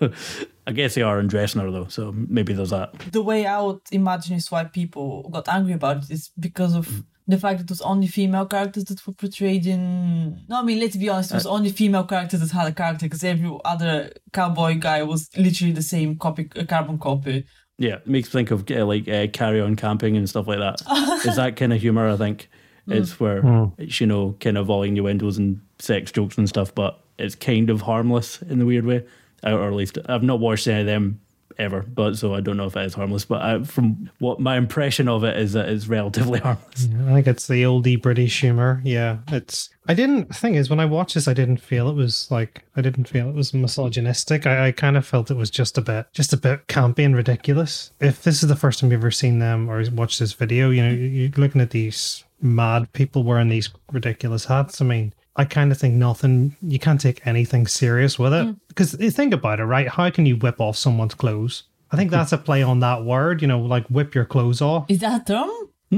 I 0.66 0.72
guess 0.72 0.94
they 0.94 1.02
are 1.02 1.18
undressing 1.18 1.62
her 1.62 1.70
though 1.70 1.88
so 1.88 2.12
maybe 2.12 2.52
there's 2.52 2.70
that 2.70 2.92
The 3.10 3.22
way 3.22 3.46
I 3.46 3.58
would 3.62 3.80
imagine 3.90 4.36
is 4.36 4.50
why 4.50 4.64
people 4.64 5.30
got 5.30 5.48
angry 5.48 5.72
about 5.72 6.04
it 6.04 6.10
is 6.10 6.30
because 6.38 6.74
of 6.74 6.86
mm. 6.88 7.04
The 7.26 7.38
fact 7.38 7.58
that 7.58 7.64
it 7.64 7.70
was 7.70 7.80
only 7.80 8.06
female 8.06 8.46
characters 8.46 8.84
that 8.84 9.06
were 9.06 9.14
portrayed 9.14 9.66
in. 9.66 10.44
No, 10.48 10.60
I 10.60 10.62
mean, 10.62 10.78
let's 10.78 10.96
be 10.96 11.08
honest, 11.08 11.30
it 11.30 11.36
was 11.36 11.46
only 11.46 11.70
female 11.70 12.04
characters 12.04 12.40
that 12.40 12.50
had 12.50 12.68
a 12.68 12.74
character 12.74 13.06
because 13.06 13.24
every 13.24 13.50
other 13.64 14.12
cowboy 14.32 14.74
guy 14.74 15.02
was 15.02 15.30
literally 15.36 15.72
the 15.72 15.82
same 15.82 16.16
copy, 16.16 16.50
a 16.56 16.66
carbon 16.66 16.98
copy. 16.98 17.46
Yeah, 17.78 17.96
it 17.96 18.06
makes 18.06 18.28
me 18.28 18.38
think 18.38 18.50
of 18.50 18.70
uh, 18.70 18.84
like 18.84 19.08
uh, 19.08 19.26
carry 19.32 19.60
on 19.60 19.74
camping 19.76 20.16
and 20.16 20.28
stuff 20.28 20.46
like 20.46 20.58
that. 20.58 20.80
Is 21.26 21.36
that 21.36 21.56
kind 21.56 21.72
of 21.72 21.80
humor? 21.80 22.08
I 22.08 22.16
think 22.16 22.48
it's 22.86 23.18
where 23.18 23.70
it's 23.78 24.00
you 24.00 24.06
know 24.06 24.36
kind 24.40 24.58
of 24.58 24.68
all 24.68 24.82
innuendos 24.82 25.38
and 25.38 25.60
sex 25.78 26.12
jokes 26.12 26.36
and 26.38 26.48
stuff, 26.48 26.74
but 26.74 27.00
it's 27.18 27.34
kind 27.34 27.70
of 27.70 27.82
harmless 27.82 28.42
in 28.42 28.58
the 28.58 28.66
weird 28.66 28.84
way. 28.84 29.04
Or 29.42 29.66
at 29.66 29.74
least 29.74 29.98
I've 30.06 30.22
not 30.22 30.40
watched 30.40 30.68
any 30.68 30.80
of 30.80 30.86
them 30.86 31.20
ever, 31.58 31.82
but 31.82 32.16
so 32.16 32.34
I 32.34 32.40
don't 32.40 32.56
know 32.56 32.66
if 32.66 32.76
it 32.76 32.84
is 32.84 32.94
harmless. 32.94 33.24
But 33.24 33.42
I, 33.42 33.62
from 33.62 34.10
what 34.18 34.40
my 34.40 34.56
impression 34.56 35.08
of 35.08 35.24
it 35.24 35.36
is 35.36 35.52
that 35.52 35.68
it's 35.68 35.86
relatively 35.86 36.40
harmless. 36.40 36.88
I 37.08 37.14
think 37.14 37.26
it's 37.26 37.46
the 37.46 37.62
oldie 37.62 38.00
British 38.00 38.40
humor. 38.40 38.80
Yeah, 38.84 39.18
it's. 39.28 39.70
I 39.86 39.94
didn't. 39.94 40.28
The 40.28 40.34
thing 40.34 40.54
is, 40.54 40.70
when 40.70 40.80
I 40.80 40.86
watched 40.86 41.14
this, 41.14 41.28
I 41.28 41.34
didn't 41.34 41.58
feel 41.58 41.88
it 41.88 41.94
was 41.94 42.30
like. 42.30 42.64
I 42.76 42.80
didn't 42.80 43.08
feel 43.08 43.28
it 43.28 43.34
was 43.34 43.52
misogynistic. 43.54 44.46
I, 44.46 44.68
I 44.68 44.72
kind 44.72 44.96
of 44.96 45.06
felt 45.06 45.30
it 45.30 45.36
was 45.36 45.50
just 45.50 45.78
a 45.78 45.82
bit, 45.82 46.06
just 46.12 46.32
a 46.32 46.36
bit 46.36 46.66
campy 46.68 47.04
and 47.04 47.16
ridiculous. 47.16 47.92
If 48.00 48.22
this 48.22 48.42
is 48.42 48.48
the 48.48 48.56
first 48.56 48.80
time 48.80 48.90
you've 48.90 49.00
ever 49.00 49.10
seen 49.10 49.38
them 49.38 49.68
or 49.70 49.82
watched 49.92 50.18
this 50.18 50.32
video, 50.32 50.70
you 50.70 50.82
know, 50.82 50.92
you're 50.92 51.30
looking 51.36 51.60
at 51.60 51.70
these 51.70 52.24
mad 52.40 52.92
people 52.92 53.24
wearing 53.24 53.48
these 53.48 53.70
ridiculous 53.92 54.46
hats. 54.46 54.80
I 54.80 54.84
mean. 54.84 55.12
I 55.36 55.44
kind 55.44 55.72
of 55.72 55.78
think 55.78 55.94
nothing, 55.94 56.56
you 56.62 56.78
can't 56.78 57.00
take 57.00 57.26
anything 57.26 57.66
serious 57.66 58.18
with 58.18 58.32
it. 58.32 58.46
Mm. 58.46 58.60
Because 58.68 58.98
you 59.00 59.10
think 59.10 59.34
about 59.34 59.60
it, 59.60 59.64
right? 59.64 59.88
How 59.88 60.08
can 60.10 60.26
you 60.26 60.36
whip 60.36 60.60
off 60.60 60.76
someone's 60.76 61.14
clothes? 61.14 61.64
I 61.90 61.96
think 61.96 62.10
mm-hmm. 62.10 62.18
that's 62.18 62.32
a 62.32 62.38
play 62.38 62.62
on 62.62 62.80
that 62.80 63.04
word, 63.04 63.42
you 63.42 63.48
know, 63.48 63.60
like 63.60 63.86
whip 63.88 64.14
your 64.14 64.24
clothes 64.24 64.60
off. 64.60 64.86
Is 64.88 65.00
that 65.00 65.22
a 65.22 65.24
term? 65.24 65.50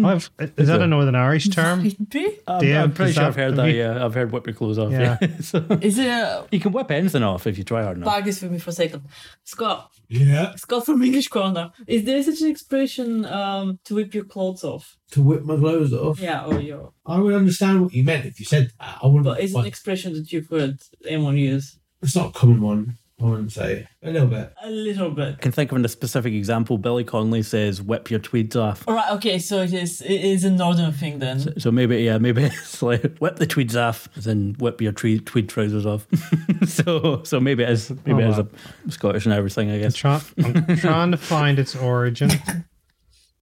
I've, 0.04 0.30
is 0.56 0.68
that 0.68 0.82
a 0.82 0.86
Northern 0.86 1.14
Irish 1.14 1.48
term? 1.48 1.82
Might 1.82 2.08
be. 2.10 2.38
I'm, 2.46 2.60
Dave, 2.60 2.76
I'm 2.76 2.92
pretty 2.92 3.12
sure 3.12 3.22
that, 3.22 3.28
I've 3.28 3.36
heard 3.36 3.56
that. 3.56 3.68
you- 3.68 3.78
Yeah, 3.78 4.04
I've 4.04 4.14
heard 4.14 4.32
whip 4.32 4.46
your 4.46 4.54
clothes 4.54 4.78
off. 4.78 4.90
Yeah. 4.92 5.16
Yeah, 5.20 5.28
So, 5.40 5.58
Is 5.80 5.98
it 5.98 6.06
a. 6.06 6.46
you 6.50 6.60
can 6.60 6.72
whip 6.72 6.90
anything 6.90 7.22
off 7.22 7.46
if 7.46 7.56
you 7.58 7.64
try 7.64 7.82
hard 7.82 7.96
enough. 7.96 8.06
Bag 8.06 8.24
this 8.24 8.40
for 8.40 8.46
me 8.46 8.58
for 8.58 8.70
a 8.70 8.72
second. 8.72 9.02
Scott, 9.44 9.90
Yeah. 10.08 10.54
Scott 10.56 10.84
from 10.86 11.02
English 11.02 11.28
Corner. 11.28 11.70
Is 11.86 12.04
there 12.04 12.22
such 12.22 12.40
an 12.42 12.48
expression 12.48 13.24
um, 13.24 13.78
to 13.84 13.94
whip 13.94 14.14
your 14.14 14.24
clothes 14.24 14.64
off? 14.64 14.96
To 15.12 15.22
whip 15.22 15.44
my 15.44 15.56
clothes 15.56 15.92
off. 15.92 16.18
Yeah, 16.20 16.44
or 16.44 16.60
your. 16.60 16.92
I 17.06 17.18
would 17.18 17.34
understand 17.34 17.82
what 17.82 17.92
you 17.92 18.02
meant 18.04 18.26
if 18.26 18.38
you 18.40 18.46
said 18.46 18.70
that. 18.80 18.98
I 19.02 19.06
wouldn't. 19.06 19.24
But 19.24 19.40
is 19.40 19.54
it 19.54 19.58
an 19.58 19.66
expression 19.66 20.12
that 20.14 20.32
you've 20.32 20.48
heard 20.48 20.80
anyone 21.06 21.36
use? 21.36 21.78
it's 22.02 22.14
not 22.14 22.28
a 22.28 22.32
common 22.32 22.60
one. 22.60 22.98
I 23.18 23.24
wouldn't 23.24 23.50
say 23.50 23.88
a 24.02 24.10
little 24.10 24.28
bit. 24.28 24.52
A 24.62 24.68
little 24.70 25.10
bit. 25.10 25.36
I 25.38 25.40
can 25.40 25.50
think 25.50 25.72
of 25.72 25.82
a 25.82 25.88
specific 25.88 26.34
example. 26.34 26.76
Billy 26.76 27.02
Connolly 27.02 27.42
says, 27.42 27.80
"Whip 27.80 28.10
your 28.10 28.20
tweeds 28.20 28.56
off." 28.56 28.84
All 28.86 28.94
right. 28.94 29.10
Okay. 29.12 29.38
So 29.38 29.62
it 29.62 29.72
is. 29.72 30.02
It 30.02 30.20
is 30.20 30.44
a 30.44 30.50
northern 30.50 30.92
thing 30.92 31.18
then. 31.18 31.58
So 31.58 31.70
maybe, 31.70 31.96
yeah, 32.02 32.18
maybe 32.18 32.44
it's 32.44 32.82
like 32.82 33.16
whip 33.18 33.36
the 33.36 33.46
tweeds 33.46 33.74
off, 33.74 34.08
then 34.16 34.54
whip 34.58 34.82
your 34.82 34.92
tweed, 34.92 35.24
tweed 35.26 35.48
trousers 35.48 35.86
off. 35.86 36.06
so, 36.66 37.22
so 37.22 37.40
maybe 37.40 37.62
it 37.62 37.70
is, 37.70 37.88
maybe 38.04 38.22
Oh, 38.22 38.26
it 38.26 38.30
is 38.30 38.38
oh, 38.38 38.42
wow. 38.42 38.48
a 38.86 38.90
Scottish 38.90 39.24
and 39.24 39.32
everything. 39.34 39.70
I 39.70 39.78
guess 39.78 39.94
Try, 39.94 40.20
I'm 40.44 40.76
trying 40.76 41.10
to 41.12 41.16
find 41.16 41.58
its 41.58 41.74
origin. 41.74 42.30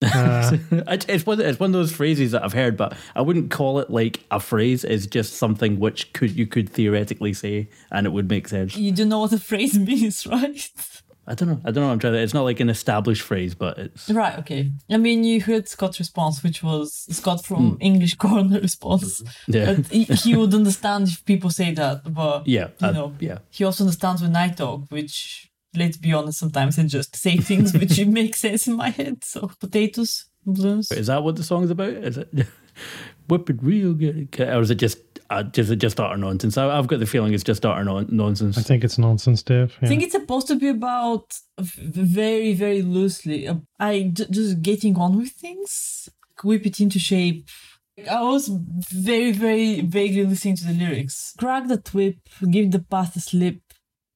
Uh, 0.05 0.57
It- 0.89 1.07
it's 1.09 1.27
one, 1.27 1.41
it's 1.41 1.59
one 1.61 1.71
of 1.71 1.75
those 1.75 1.93
phrases 1.93 2.33
that 2.33 2.43
I've 2.45 2.53
heard, 2.53 2.77
but 2.77 2.97
I 3.15 3.21
wouldn't 3.23 3.51
call 3.51 3.79
it 3.79 3.91
like 3.91 4.21
a 4.31 4.41
phrase. 4.41 4.85
It's 4.85 5.07
just 5.07 5.35
something 5.35 5.79
which 5.79 6.13
could 6.13 6.31
you 6.33 6.47
could 6.47 6.69
theoretically 6.69 7.33
say, 7.33 7.69
and 7.91 8.07
it 8.07 8.11
would 8.11 8.29
make 8.29 8.49
sense. 8.49 8.77
You 8.77 8.93
do 8.93 9.05
know 9.05 9.21
what 9.21 9.33
a 9.33 9.39
phrase 9.39 9.79
means, 9.91 10.27
right? 10.27 10.69
I 11.27 11.35
don't 11.35 11.49
know. 11.49 11.59
I 11.65 11.71
don't 11.71 11.77
know. 11.83 11.87
what 11.87 11.93
I'm 11.95 11.99
trying 12.01 12.13
to. 12.13 12.19
It's 12.19 12.35
not 12.35 12.43
like 12.43 12.61
an 12.61 12.69
established 12.69 13.23
phrase, 13.23 13.55
but 13.55 13.79
it's 13.79 14.11
Right. 14.11 14.39
Okay. 14.41 14.71
I 14.91 14.99
mean, 14.99 15.25
you 15.25 15.41
heard 15.41 15.67
Scott's 15.69 15.99
response, 15.99 16.43
which 16.45 16.63
was 16.63 17.07
Scott 17.17 17.47
from 17.47 17.79
English 17.81 18.17
Corner 18.17 18.61
response. 18.69 19.23
yeah, 19.47 19.73
But 19.73 19.87
he, 19.87 20.05
he 20.05 20.37
would 20.37 20.53
understand 20.53 21.09
if 21.09 21.25
people 21.25 21.49
say 21.49 21.73
that, 21.73 22.13
but 22.13 22.47
yeah, 22.47 22.69
you 22.79 22.89
I- 22.89 22.93
know, 22.93 23.15
yeah. 23.21 23.39
he 23.49 23.65
also 23.65 23.85
understands 23.85 24.21
when 24.21 24.37
I 24.37 24.51
talk, 24.51 24.83
which 24.91 25.51
let's 25.77 25.97
be 25.97 26.13
honest, 26.13 26.39
sometimes 26.39 26.79
I 26.79 26.85
just 26.85 27.17
say 27.17 27.37
things 27.37 27.73
which 27.73 28.05
make 28.07 28.37
sense 28.37 28.67
in 28.67 28.75
my 28.75 28.91
head. 28.91 29.25
So 29.25 29.51
potatoes, 29.61 30.27
balloons. 30.45 30.91
Is 30.93 31.07
that 31.09 31.23
what 31.23 31.37
the 31.37 31.43
song's 31.43 31.71
about? 31.71 31.91
Is 31.91 32.19
it 32.19 32.29
whip 33.29 33.51
it 33.51 33.63
real 33.63 33.95
good, 33.95 34.39
or 34.41 34.61
is 34.61 34.71
it 34.71 34.77
just 34.77 34.99
uh, 35.31 35.45
is 35.57 35.71
it 35.71 35.77
just 35.77 35.99
utter 36.01 36.17
nonsense? 36.17 36.57
I, 36.59 36.77
I've 36.77 36.87
got 36.87 37.01
the 37.01 37.07
feeling 37.07 37.33
it's 37.33 37.45
just 37.45 37.65
utter 37.65 37.85
non- 37.85 38.09
nonsense. 38.11 38.59
I 38.59 38.63
think 38.63 38.85
it's 38.85 38.99
nonsense, 38.99 39.43
Dave. 39.43 39.77
I 39.83 39.87
think 39.87 40.03
it's 40.03 40.13
supposed 40.13 40.47
to 40.49 40.57
be 40.57 40.69
about 40.69 41.35
very, 41.59 42.55
very 42.55 42.83
loosely. 42.83 43.49
uh, 43.49 43.57
I 43.81 44.11
j- 44.13 44.27
just 44.31 44.63
getting 44.63 44.97
on 44.97 45.17
with 45.17 45.31
things, 45.31 46.09
whip 46.43 46.67
it 46.67 46.81
into 46.81 46.99
shape. 46.99 47.49
I 48.11 48.23
was 48.23 48.49
very, 48.49 49.31
very 49.31 49.81
vaguely 49.81 50.27
listening 50.27 50.57
to 50.57 50.65
the 50.67 50.73
lyrics. 50.75 51.33
Crack 51.39 51.69
the 51.69 51.81
whip, 51.93 52.17
give 52.51 52.73
the 52.73 52.81
past 52.81 53.17
a 53.17 53.21
slip, 53.21 53.61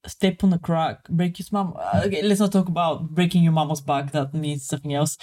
step 0.07 0.45
on 0.45 0.50
the 0.50 0.59
crack, 0.59 1.09
break 1.09 1.38
your 1.38 1.47
mom. 1.52 1.75
uh, 1.78 2.02
Okay, 2.07 2.23
let's 2.23 2.40
not 2.40 2.52
talk 2.52 2.69
about 2.69 3.11
breaking 3.11 3.43
your 3.43 3.52
mama's 3.52 3.81
back. 3.81 4.12
That 4.12 4.35
means 4.35 4.67
something 4.67 4.95
else. 4.95 5.19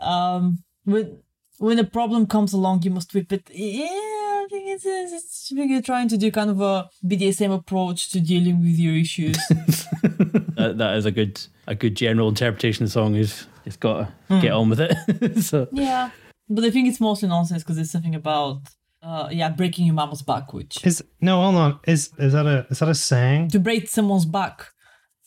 Um, 0.00 0.64
when 0.84 1.20
when 1.58 1.78
a 1.78 1.84
problem 1.84 2.26
comes 2.26 2.52
along, 2.52 2.82
you 2.82 2.90
must 2.90 3.12
whip 3.14 3.32
it. 3.32 3.50
Yeah, 3.52 3.84
I 3.84 4.46
think 4.48 4.68
it's, 4.68 4.86
it's, 4.86 5.12
it's 5.12 5.50
you're 5.50 5.82
trying 5.82 6.08
to 6.08 6.16
do 6.16 6.30
kind 6.30 6.50
of 6.50 6.60
a 6.60 6.88
BDSM 7.04 7.52
approach 7.52 8.10
to 8.12 8.20
dealing 8.20 8.60
with 8.60 8.78
your 8.78 8.94
issues. 8.94 9.36
that, 10.56 10.74
that 10.78 10.96
is 10.96 11.04
a 11.04 11.10
good 11.10 11.40
a 11.66 11.74
good 11.74 11.96
general 11.96 12.28
interpretation 12.28 12.84
of 12.84 12.88
the 12.88 12.92
song. 12.92 13.16
Is 13.16 13.46
just 13.64 13.80
got 13.80 14.10
to 14.28 14.40
get 14.40 14.52
on 14.52 14.70
with 14.70 14.80
it. 14.80 15.42
so 15.42 15.68
Yeah, 15.72 16.10
but 16.48 16.64
I 16.64 16.70
think 16.70 16.88
it's 16.88 17.00
mostly 17.00 17.28
nonsense 17.28 17.62
because 17.62 17.76
there's 17.76 17.90
something 17.90 18.14
about 18.14 18.62
uh 19.02 19.28
yeah 19.30 19.48
breaking 19.50 19.86
your 19.86 19.94
mama's 19.94 20.22
back, 20.22 20.52
which 20.52 20.84
Is 20.84 21.02
no, 21.20 21.40
hold 21.42 21.54
on. 21.56 21.80
Is 21.86 22.10
is 22.18 22.32
that 22.32 22.46
a 22.46 22.66
is 22.70 22.78
that 22.80 22.88
a 22.88 22.94
saying? 22.94 23.48
to 23.50 23.60
break 23.60 23.88
someone's 23.88 24.26
back, 24.26 24.66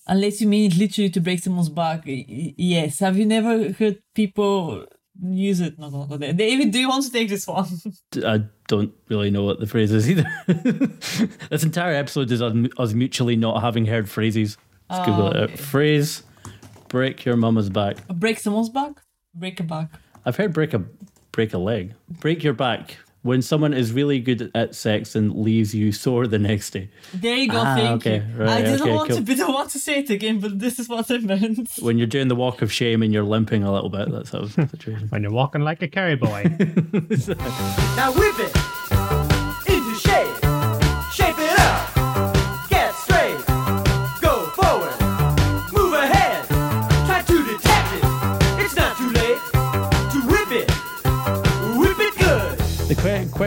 unless 0.07 0.41
you 0.41 0.47
mean 0.47 0.71
it 0.71 0.77
literally 0.77 1.09
to 1.09 1.19
break 1.21 1.39
someone's 1.43 1.69
back. 1.69 2.05
y- 2.05 2.25
y- 2.27 2.53
Yes, 2.57 2.99
have 2.99 3.17
you 3.17 3.25
never 3.25 3.71
heard 3.73 3.99
people 4.15 4.85
use 5.23 5.61
it? 5.61 5.77
No, 5.79 5.89
no, 5.89 6.05
no. 6.05 6.17
David, 6.33 6.71
do 6.71 6.79
you 6.79 6.89
want 6.89 7.05
to 7.05 7.11
take 7.11 7.29
this 7.29 7.45
one? 7.47 7.67
I 8.25 8.43
don't 8.67 8.93
really 9.09 9.31
know 9.31 9.43
what 9.43 9.59
the 9.59 9.67
phrase 9.67 9.91
is 9.91 10.09
either. 10.09 10.25
this 11.49 11.63
entire 11.63 11.93
episode 11.93 12.31
is 12.31 12.41
us 12.41 12.53
us 12.77 12.93
mutually 12.93 13.35
not 13.35 13.61
having 13.61 13.85
heard 13.85 14.09
phrases. 14.09 14.57
Let's 14.89 15.05
Google 15.05 15.27
it. 15.31 15.37
okay. 15.37 15.55
Phrase: 15.55 16.23
break 16.89 17.23
your 17.25 17.37
mama's 17.37 17.69
back. 17.69 18.05
break 18.09 18.39
someone's 18.39 18.69
back, 18.69 18.93
break 19.33 19.59
a 19.59 19.63
back. 19.63 19.89
I've 20.25 20.35
heard 20.35 20.53
break 20.53 20.73
a 20.73 20.83
break 21.31 21.53
a 21.53 21.57
leg. 21.57 21.93
Break 22.09 22.43
your 22.43 22.53
back. 22.53 22.97
When 23.23 23.41
someone 23.43 23.73
is 23.73 23.93
really 23.93 24.19
good 24.19 24.49
at 24.55 24.73
sex 24.73 25.15
and 25.15 25.35
leaves 25.35 25.75
you 25.75 25.91
sore 25.91 26.25
the 26.25 26.39
next 26.39 26.71
day. 26.71 26.89
There 27.13 27.35
you 27.35 27.49
go. 27.49 27.59
Ah, 27.59 27.75
thank 27.75 28.01
okay, 28.01 28.25
you. 28.25 28.43
right, 28.43 28.49
I 28.49 28.61
didn't 28.63 28.81
okay, 28.81 28.91
want 28.95 29.09
cool. 29.09 29.17
to 29.17 29.23
be 29.23 29.35
the 29.35 29.51
one 29.51 29.67
to 29.67 29.79
say 29.79 29.99
it 29.99 30.09
again, 30.09 30.39
but 30.39 30.57
this 30.57 30.79
is 30.79 30.89
what 30.89 31.09
I 31.11 31.17
meant. 31.19 31.69
When 31.81 31.97
you're 31.97 32.07
doing 32.07 32.29
the 32.29 32.35
walk 32.35 32.61
of 32.61 32.71
shame 32.71 33.03
and 33.03 33.13
you're 33.13 33.23
limping 33.23 33.63
a 33.63 33.71
little 33.71 33.89
bit, 33.89 34.11
that's 34.11 34.31
how 34.31 34.41
the 34.41 34.67
situation. 34.67 35.07
When 35.09 35.21
you're 35.21 35.31
walking 35.31 35.61
like 35.61 35.81
a 35.81 35.87
carry 35.87 36.15
boy. 36.15 36.45
Now 37.95 38.11
whip 38.13 38.39
it 38.39 38.60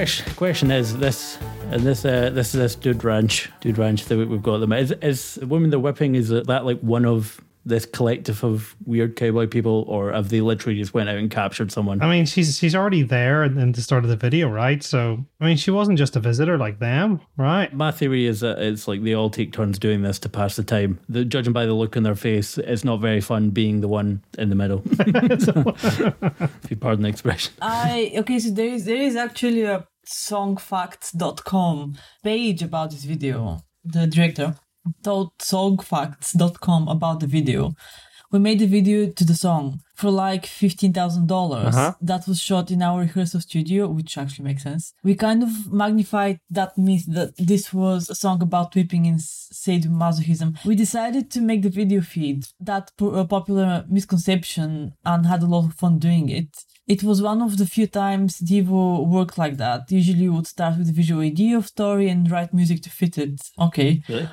question 0.05 0.35
question 0.35 0.71
is 0.71 0.99
this, 0.99 1.39
and 1.71 1.81
this 1.83 2.05
uh, 2.05 2.29
this 2.31 2.55
is 2.55 2.61
this 2.61 2.75
dude 2.75 3.03
ranch, 3.05 3.51
dude 3.61 3.79
ranch 3.79 4.05
that 4.05 4.19
we- 4.19 4.27
we've 4.27 4.43
got 4.43 4.59
them. 4.59 4.73
Is 4.73 4.93
is 5.01 5.37
the 5.37 5.47
woman 5.47 5.71
they're 5.71 5.79
whipping? 5.79 6.15
Is 6.15 6.29
that 6.29 6.65
like 6.65 6.81
one 6.81 7.07
of 7.07 7.41
this 7.67 7.87
collective 7.87 8.45
of 8.45 8.77
weird 8.85 9.17
cowboy 9.17 9.47
people, 9.47 9.87
or 9.89 10.13
have 10.13 10.29
they 10.29 10.43
literally 10.43 10.79
just 10.79 10.93
went 10.93 11.09
out 11.09 11.17
and 11.17 11.31
captured 11.31 11.73
someone? 11.73 12.03
I 12.03 12.11
mean, 12.11 12.27
she's 12.27 12.59
she's 12.59 12.75
already 12.75 13.03
there 13.03 13.43
in, 13.45 13.57
in 13.59 13.73
the 13.73 13.81
start 13.81 14.05
of 14.05 14.11
the 14.11 14.17
video, 14.17 14.51
right? 14.51 14.83
So 14.83 15.25
I 15.41 15.47
mean, 15.47 15.57
she 15.57 15.71
wasn't 15.71 15.97
just 15.97 16.17
a 16.17 16.21
visitor 16.21 16.59
like 16.59 16.79
them, 16.79 17.23
right? 17.39 17.73
My 17.73 17.91
theory 17.91 18.27
is 18.27 18.41
that 18.41 18.59
it's 18.59 18.87
like 18.87 19.03
they 19.03 19.15
all 19.15 19.31
take 19.31 19.53
turns 19.53 19.79
doing 19.79 20.03
this 20.03 20.19
to 20.21 20.29
pass 20.29 20.57
the 20.57 20.65
time. 20.65 21.01
The, 21.09 21.25
judging 21.25 21.55
by 21.55 21.65
the 21.65 21.73
look 21.73 21.97
on 21.97 22.03
their 22.03 22.15
face, 22.15 22.59
it's 22.59 22.85
not 22.85 23.01
very 23.01 23.23
fun 23.23 23.49
being 23.51 23.81
the 23.81 23.89
one 23.89 24.23
in 24.37 24.51
the 24.51 24.57
middle. 24.57 24.83
if 24.99 26.71
you 26.71 26.77
pardon 26.77 27.03
the 27.03 27.09
expression. 27.09 27.55
I 27.63 28.13
okay, 28.17 28.39
so 28.39 28.51
there 28.51 28.69
is 28.69 28.85
there 28.85 28.97
is 28.97 29.17
actually 29.17 29.63
a 29.63 29.87
songfacts.com 30.07 31.97
page 32.23 32.63
about 32.63 32.91
this 32.91 33.05
video. 33.05 33.61
The 33.85 34.07
director 34.07 34.57
told 35.03 35.37
songfacts.com 35.39 36.89
about 36.89 37.21
the 37.21 37.27
video. 37.27 37.75
We 38.31 38.39
made 38.41 38.59
the 38.59 38.67
video 38.67 39.11
to 39.11 39.25
the 39.25 39.35
song. 39.35 39.81
for 39.95 40.11
like 40.11 40.45
fifteen 40.45 40.93
thousand 40.93 41.29
dollars. 41.29 41.75
Uh-huh. 41.77 41.93
That 42.01 42.27
was 42.27 42.41
shot 42.41 42.71
in 42.71 42.83
our 42.83 43.01
rehearsal 43.03 43.41
studio, 43.41 43.87
which 43.89 44.19
actually 44.19 44.45
makes 44.47 44.65
sense. 44.65 44.93
We 45.05 45.15
kind 45.15 45.43
of 45.45 45.73
magnified 45.73 46.41
that 46.51 46.77
myth 46.77 47.07
that 47.15 47.37
this 47.39 47.73
was 47.73 48.11
a 48.11 48.15
song 48.17 48.43
about 48.43 48.75
whipping 48.75 49.07
and 49.07 49.21
sadomasochism. 49.21 50.65
We 50.65 50.75
decided 50.75 51.31
to 51.31 51.41
make 51.41 51.63
the 51.63 51.71
video 51.71 52.01
feed 52.01 52.47
that 52.61 52.91
po- 52.99 53.25
popular 53.25 53.85
misconception 53.89 54.95
and 55.05 55.27
had 55.27 55.43
a 55.43 55.47
lot 55.47 55.67
of 55.67 55.75
fun 55.75 55.99
doing 55.99 56.29
it. 56.29 56.51
It 56.87 57.03
was 57.03 57.23
one 57.23 57.41
of 57.41 57.57
the 57.57 57.67
few 57.67 57.87
times 57.87 58.41
Devo 58.41 59.07
worked 59.07 59.39
like 59.39 59.57
that. 59.57 59.91
Usually, 59.91 60.29
would 60.29 60.47
start 60.47 60.79
with 60.79 60.89
a 60.89 60.93
visual 60.93 61.23
idea 61.23 61.57
of 61.57 61.67
story 61.67 62.09
and 62.09 62.31
write 62.31 62.53
music 62.53 62.83
to 62.83 62.91
fit 62.91 63.17
it. 63.19 63.41
Okay, 63.59 64.03
Really? 64.09 64.29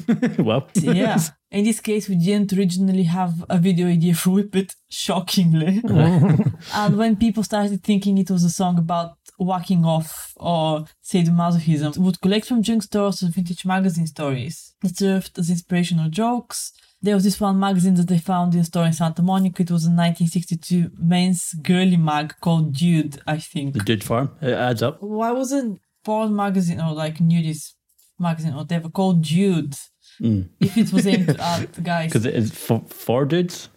well, 0.38 0.68
yeah. 0.74 1.18
In 1.50 1.64
this 1.64 1.80
case, 1.80 2.08
we 2.08 2.16
didn't 2.16 2.52
originally 2.54 3.02
have 3.04 3.44
a 3.50 3.58
video 3.58 3.88
idea 3.88 4.14
for 4.14 4.30
Whip 4.30 4.56
It, 4.56 4.74
shockingly. 4.88 5.82
and 6.74 6.96
when 6.96 7.16
people 7.16 7.42
started 7.42 7.82
thinking 7.82 8.16
it 8.16 8.30
was 8.30 8.42
a 8.42 8.50
song 8.50 8.78
about 8.78 9.18
whacking 9.38 9.84
off 9.84 10.32
or 10.36 10.86
sadomasochism, 11.04 11.98
would 11.98 12.20
collect 12.20 12.46
from 12.46 12.62
junk 12.62 12.84
stores 12.84 13.22
or 13.22 13.26
vintage 13.26 13.66
magazine 13.66 14.06
stories 14.06 14.74
that 14.80 14.96
served 14.96 15.38
as 15.38 15.50
inspirational 15.50 16.08
jokes. 16.08 16.72
There 17.04 17.14
was 17.16 17.24
this 17.24 17.40
one 17.40 17.58
magazine 17.58 17.94
that 17.94 18.06
they 18.06 18.18
found 18.18 18.54
in 18.54 18.60
a 18.60 18.64
store 18.64 18.86
in 18.86 18.92
Santa 18.92 19.22
Monica. 19.22 19.62
It 19.62 19.70
was 19.70 19.84
a 19.86 19.90
1962 19.90 20.90
men's 20.98 21.52
girly 21.54 21.96
mag 21.96 22.34
called 22.40 22.74
Dude, 22.74 23.20
I 23.26 23.38
think. 23.38 23.74
the 23.74 23.80
Dude 23.80 24.04
Farm. 24.04 24.30
It 24.40 24.52
adds 24.52 24.82
up. 24.82 25.02
Why 25.02 25.32
wasn't 25.32 25.80
porn 26.04 26.34
magazine 26.36 26.80
or 26.80 26.92
like 26.92 27.20
nudist 27.20 27.74
magazine 28.18 28.52
or 28.52 28.58
whatever 28.58 28.88
called 28.88 29.22
Dude? 29.22 29.74
Hmm. 30.18 30.42
If 30.60 30.76
it 30.78 30.92
was 30.92 31.06
aimed 31.06 31.30
at 31.40 31.82
guys. 31.82 32.10
Because 32.10 32.26
it 32.26 32.34
is 32.34 32.52
for, 32.52 32.84
for 32.88 33.24
dudes. 33.24 33.68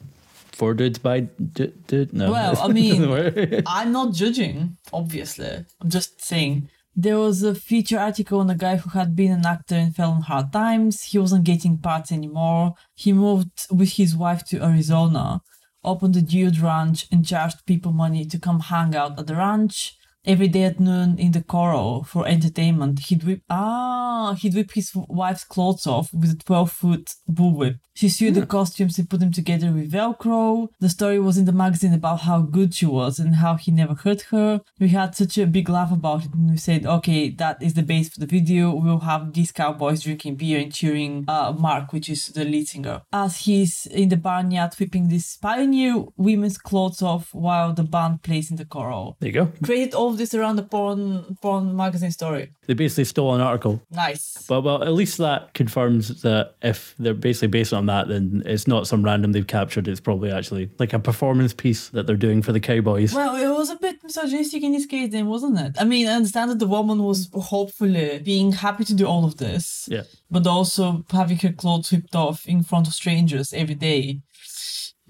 For 0.52 0.74
dudes 0.74 1.00
by 1.00 1.22
du- 1.22 1.74
dude. 1.88 2.14
No. 2.14 2.32
Well, 2.32 2.58
I 2.62 2.68
mean, 2.80 3.64
I'm 3.66 3.92
not 3.92 4.14
judging, 4.14 4.78
obviously. 4.94 5.66
I'm 5.82 5.90
just 5.90 6.22
saying. 6.24 6.70
There 6.98 7.20
was 7.20 7.44
a 7.44 7.54
feature 7.54 8.00
article 8.00 8.40
on 8.40 8.50
a 8.50 8.56
guy 8.56 8.78
who 8.78 8.90
had 8.92 9.18
been 9.18 9.34
an 9.34 9.46
actor 9.46 9.76
and 9.76 9.94
fell 9.94 10.12
on 10.12 10.22
hard 10.22 10.54
times. 10.54 11.04
He 11.04 11.20
wasn't 11.20 11.44
getting 11.44 11.78
parts 11.78 12.10
anymore. 12.10 12.76
He 12.94 13.12
moved 13.12 13.68
with 13.70 13.94
his 13.94 14.16
wife 14.16 14.46
to 14.46 14.64
Arizona, 14.64 15.42
opened 15.84 16.16
a 16.16 16.22
dude 16.22 16.58
ranch, 16.58 17.06
and 17.12 17.26
charged 17.26 17.66
people 17.66 17.92
money 17.92 18.24
to 18.26 18.40
come 18.40 18.62
hang 18.62 18.96
out 18.96 19.20
at 19.20 19.28
the 19.28 19.36
ranch. 19.36 19.98
Every 20.26 20.48
day 20.48 20.64
at 20.64 20.80
noon 20.80 21.20
in 21.20 21.32
the 21.34 21.44
coral 21.44 22.04
for 22.04 22.28
entertainment, 22.28 23.00
he'd 23.00 23.24
whip 23.24 23.42
ah 23.50 24.36
he'd 24.40 24.56
whip 24.56 24.72
his 24.74 24.92
wife's 24.96 25.44
clothes 25.44 25.86
off 25.86 26.12
with 26.14 26.32
a 26.32 26.44
twelve 26.44 26.72
foot 26.72 27.14
bull 27.28 27.56
whip. 27.56 27.78
She 27.94 28.10
sewed 28.10 28.34
the 28.34 28.46
costumes 28.46 29.00
and 29.00 29.10
put 29.10 29.22
them 29.22 29.32
together 29.32 29.72
with 29.72 29.92
Velcro. 29.92 30.68
The 30.82 30.90
story 30.90 31.18
was 31.18 31.38
in 31.38 31.46
the 31.46 31.54
magazine 31.54 31.94
about 31.94 32.22
how 32.22 32.42
good 32.42 32.74
she 32.74 32.86
was 32.86 33.20
and 33.20 33.36
how 33.36 33.56
he 33.56 33.72
never 33.72 33.94
hurt 33.94 34.24
her. 34.32 34.62
We 34.80 34.90
had 34.90 35.16
such 35.16 35.38
a 35.38 35.46
big 35.48 35.70
laugh 35.70 35.94
about 35.94 36.26
it 36.26 36.34
and 36.34 36.52
we 36.52 36.58
said, 36.58 36.86
okay, 36.86 37.30
that 37.30 37.64
is 37.64 37.76
the 37.76 37.84
base 37.84 38.10
for 38.10 38.20
the 38.20 38.26
video. 38.26 38.74
We'll 38.76 39.00
have 39.00 39.32
these 39.32 39.54
cowboys 39.54 40.04
drinking 40.04 40.36
beer 40.36 40.60
and 40.60 40.74
cheering 40.74 41.24
uh, 41.30 41.54
Mark, 41.58 41.94
which 41.94 42.10
is 42.10 42.26
the 42.26 42.44
lead 42.44 42.68
singer, 42.68 43.04
as 43.14 43.38
he's 43.38 43.86
in 43.86 44.10
the 44.10 44.18
barnyard 44.18 44.74
whipping 44.74 45.08
this 45.08 45.38
pioneer 45.38 46.04
women's 46.18 46.58
clothes 46.58 47.02
off 47.02 47.34
while 47.34 47.72
the 47.72 47.84
band 47.84 48.24
plays 48.24 48.52
in 48.52 48.58
the 48.58 48.66
choral. 48.66 49.16
there 49.22 49.30
you 49.30 49.34
go. 49.34 49.52
Created 49.64 49.94
all 49.94 50.15
of 50.16 50.20
this 50.20 50.34
around 50.34 50.56
the 50.56 50.64
porn 50.64 51.38
porn 51.42 51.76
magazine 51.76 52.12
story. 52.12 52.52
They 52.68 52.74
basically 52.74 53.04
stole 53.04 53.36
an 53.36 53.42
article. 53.42 53.82
Nice. 53.92 54.46
But 54.48 54.62
well, 54.62 54.82
at 54.82 54.94
least 54.94 55.18
that 55.18 55.54
confirms 55.54 56.22
that 56.22 56.56
if 56.62 56.96
they're 56.98 57.14
basically 57.14 57.50
based 57.50 57.74
on 57.74 57.86
that, 57.88 58.08
then 58.08 58.44
it's 58.46 58.68
not 58.68 58.88
some 58.88 59.04
random 59.04 59.34
they've 59.34 59.46
captured. 59.46 59.88
It's 59.88 60.00
probably 60.00 60.32
actually 60.32 60.70
like 60.80 60.94
a 60.94 61.00
performance 61.00 61.54
piece 61.54 61.90
that 61.90 62.08
they're 62.08 62.16
doing 62.16 62.42
for 62.42 62.54
the 62.54 62.60
Cowboys. 62.60 63.14
Well, 63.14 63.36
it 63.36 63.56
was 63.56 63.70
a 63.70 63.76
bit 63.76 63.98
misogynistic 64.04 64.64
in 64.64 64.72
this 64.72 64.86
case, 64.86 65.12
then, 65.12 65.28
wasn't 65.28 65.60
it? 65.60 65.76
I 65.80 65.84
mean, 65.84 66.08
I 66.08 66.14
understand 66.14 66.52
that 66.52 66.60
the 66.60 66.68
woman 66.68 67.04
was 67.04 67.30
hopefully 67.34 68.22
being 68.24 68.54
happy 68.54 68.86
to 68.86 68.94
do 68.94 69.06
all 69.06 69.26
of 69.26 69.38
this, 69.38 69.88
yeah. 69.92 70.04
but 70.32 70.48
also 70.48 71.06
having 71.12 71.38
her 71.40 71.52
clothes 71.52 71.92
whipped 71.92 72.16
off 72.16 72.48
in 72.48 72.64
front 72.64 72.88
of 72.88 72.94
strangers 72.94 73.54
every 73.54 73.76
day. 73.76 74.22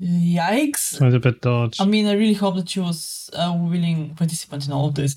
Yikes. 0.02 0.78
Sounds 0.78 1.14
a 1.14 1.20
bit 1.20 1.42
dodge. 1.42 1.80
I 1.80 1.86
mean, 1.86 2.06
I 2.06 2.14
really 2.14 2.34
hope 2.34 2.56
that 2.56 2.70
she 2.70 2.82
was 2.82 3.30
a 3.34 3.54
willing 3.54 4.14
participant 4.16 4.68
in 4.68 4.74
all 4.74 4.88
of 4.88 4.96
this. 4.96 5.16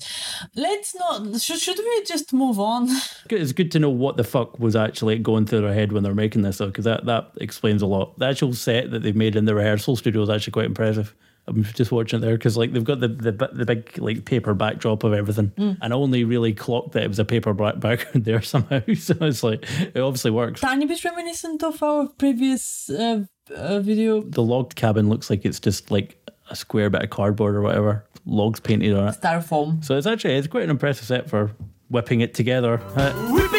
Let's 0.55 0.95
not. 0.95 1.41
Should, 1.41 1.59
should 1.59 1.77
we 1.77 2.03
just 2.05 2.31
move 2.31 2.59
on? 2.59 2.87
It's 3.29 3.51
good 3.51 3.71
to 3.73 3.79
know 3.79 3.89
what 3.89 4.15
the 4.15 4.23
fuck 4.23 4.57
was 4.57 4.77
actually 4.77 5.19
going 5.19 5.45
through 5.47 5.61
their 5.61 5.73
head 5.73 5.91
when 5.91 6.03
they're 6.03 6.15
making 6.15 6.43
this, 6.43 6.59
though, 6.59 6.67
because 6.67 6.85
that, 6.85 7.05
that 7.05 7.31
explains 7.41 7.81
a 7.81 7.87
lot. 7.87 8.17
The 8.19 8.27
actual 8.27 8.53
set 8.53 8.91
that 8.91 9.03
they've 9.03 9.15
made 9.15 9.35
in 9.35 9.45
the 9.45 9.55
rehearsal 9.55 9.97
studio 9.97 10.21
is 10.21 10.29
actually 10.29 10.51
quite 10.51 10.65
impressive. 10.65 11.13
I'm 11.49 11.63
just 11.63 11.91
watching 11.91 12.19
it 12.19 12.21
there 12.21 12.37
because 12.37 12.55
like 12.55 12.73
they've 12.73 12.83
got 12.83 12.99
the, 12.99 13.07
the 13.07 13.31
the 13.31 13.65
big 13.65 13.97
like 13.97 14.23
paper 14.23 14.53
backdrop 14.53 15.03
of 15.03 15.13
everything, 15.13 15.51
and 15.57 15.77
I 15.81 15.95
only 15.95 16.23
really 16.23 16.53
clocked 16.53 16.91
that 16.91 17.03
it 17.03 17.07
was 17.07 17.17
a 17.17 17.25
paper 17.25 17.53
black 17.53 17.79
background 17.79 18.25
there 18.25 18.41
somehow. 18.41 18.81
so 18.95 19.15
it's 19.21 19.41
like 19.41 19.65
it 19.79 19.97
obviously 19.97 20.29
works. 20.31 20.61
Tiny 20.61 20.85
bit 20.85 21.03
reminiscent 21.03 21.63
of 21.63 21.81
our 21.81 22.07
previous 22.07 22.89
uh, 22.91 23.23
uh, 23.55 23.79
video. 23.79 24.21
The 24.21 24.43
logged 24.43 24.75
cabin 24.75 25.09
looks 25.09 25.29
like 25.29 25.45
it's 25.45 25.59
just 25.59 25.91
like 25.91 26.17
a 26.49 26.55
square 26.55 26.89
bit 26.89 27.03
of 27.03 27.09
cardboard 27.09 27.55
or 27.55 27.61
whatever, 27.61 28.05
logs 28.25 28.59
painted 28.59 28.95
on 28.95 29.09
it. 29.09 29.15
Styrofoam. 29.21 29.83
So 29.83 29.97
it's 29.97 30.07
actually 30.07 30.35
it's 30.35 30.47
quite 30.47 30.63
an 30.63 30.69
impressive 30.69 31.05
set 31.05 31.29
for 31.29 31.51
whipping 31.89 32.21
it 32.21 32.33
together. 32.33 32.81
Uh, 32.95 33.58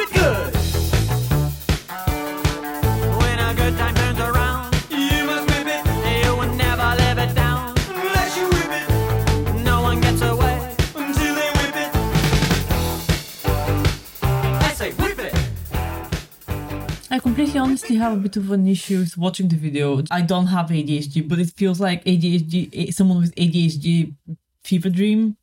honestly 17.80 17.96
have 17.96 18.12
a 18.12 18.16
bit 18.16 18.36
of 18.36 18.50
an 18.50 18.66
issue 18.66 18.98
with 18.98 19.16
watching 19.16 19.48
the 19.48 19.56
video. 19.56 20.02
I 20.10 20.22
don't 20.22 20.46
have 20.46 20.68
ADHD, 20.68 21.26
but 21.28 21.38
it 21.38 21.52
feels 21.56 21.80
like 21.80 22.04
ADHD, 22.04 22.68
eh, 22.72 22.90
someone 22.90 23.20
with 23.20 23.34
ADHD 23.36 24.14
fever 24.62 24.90
dream, 24.90 25.36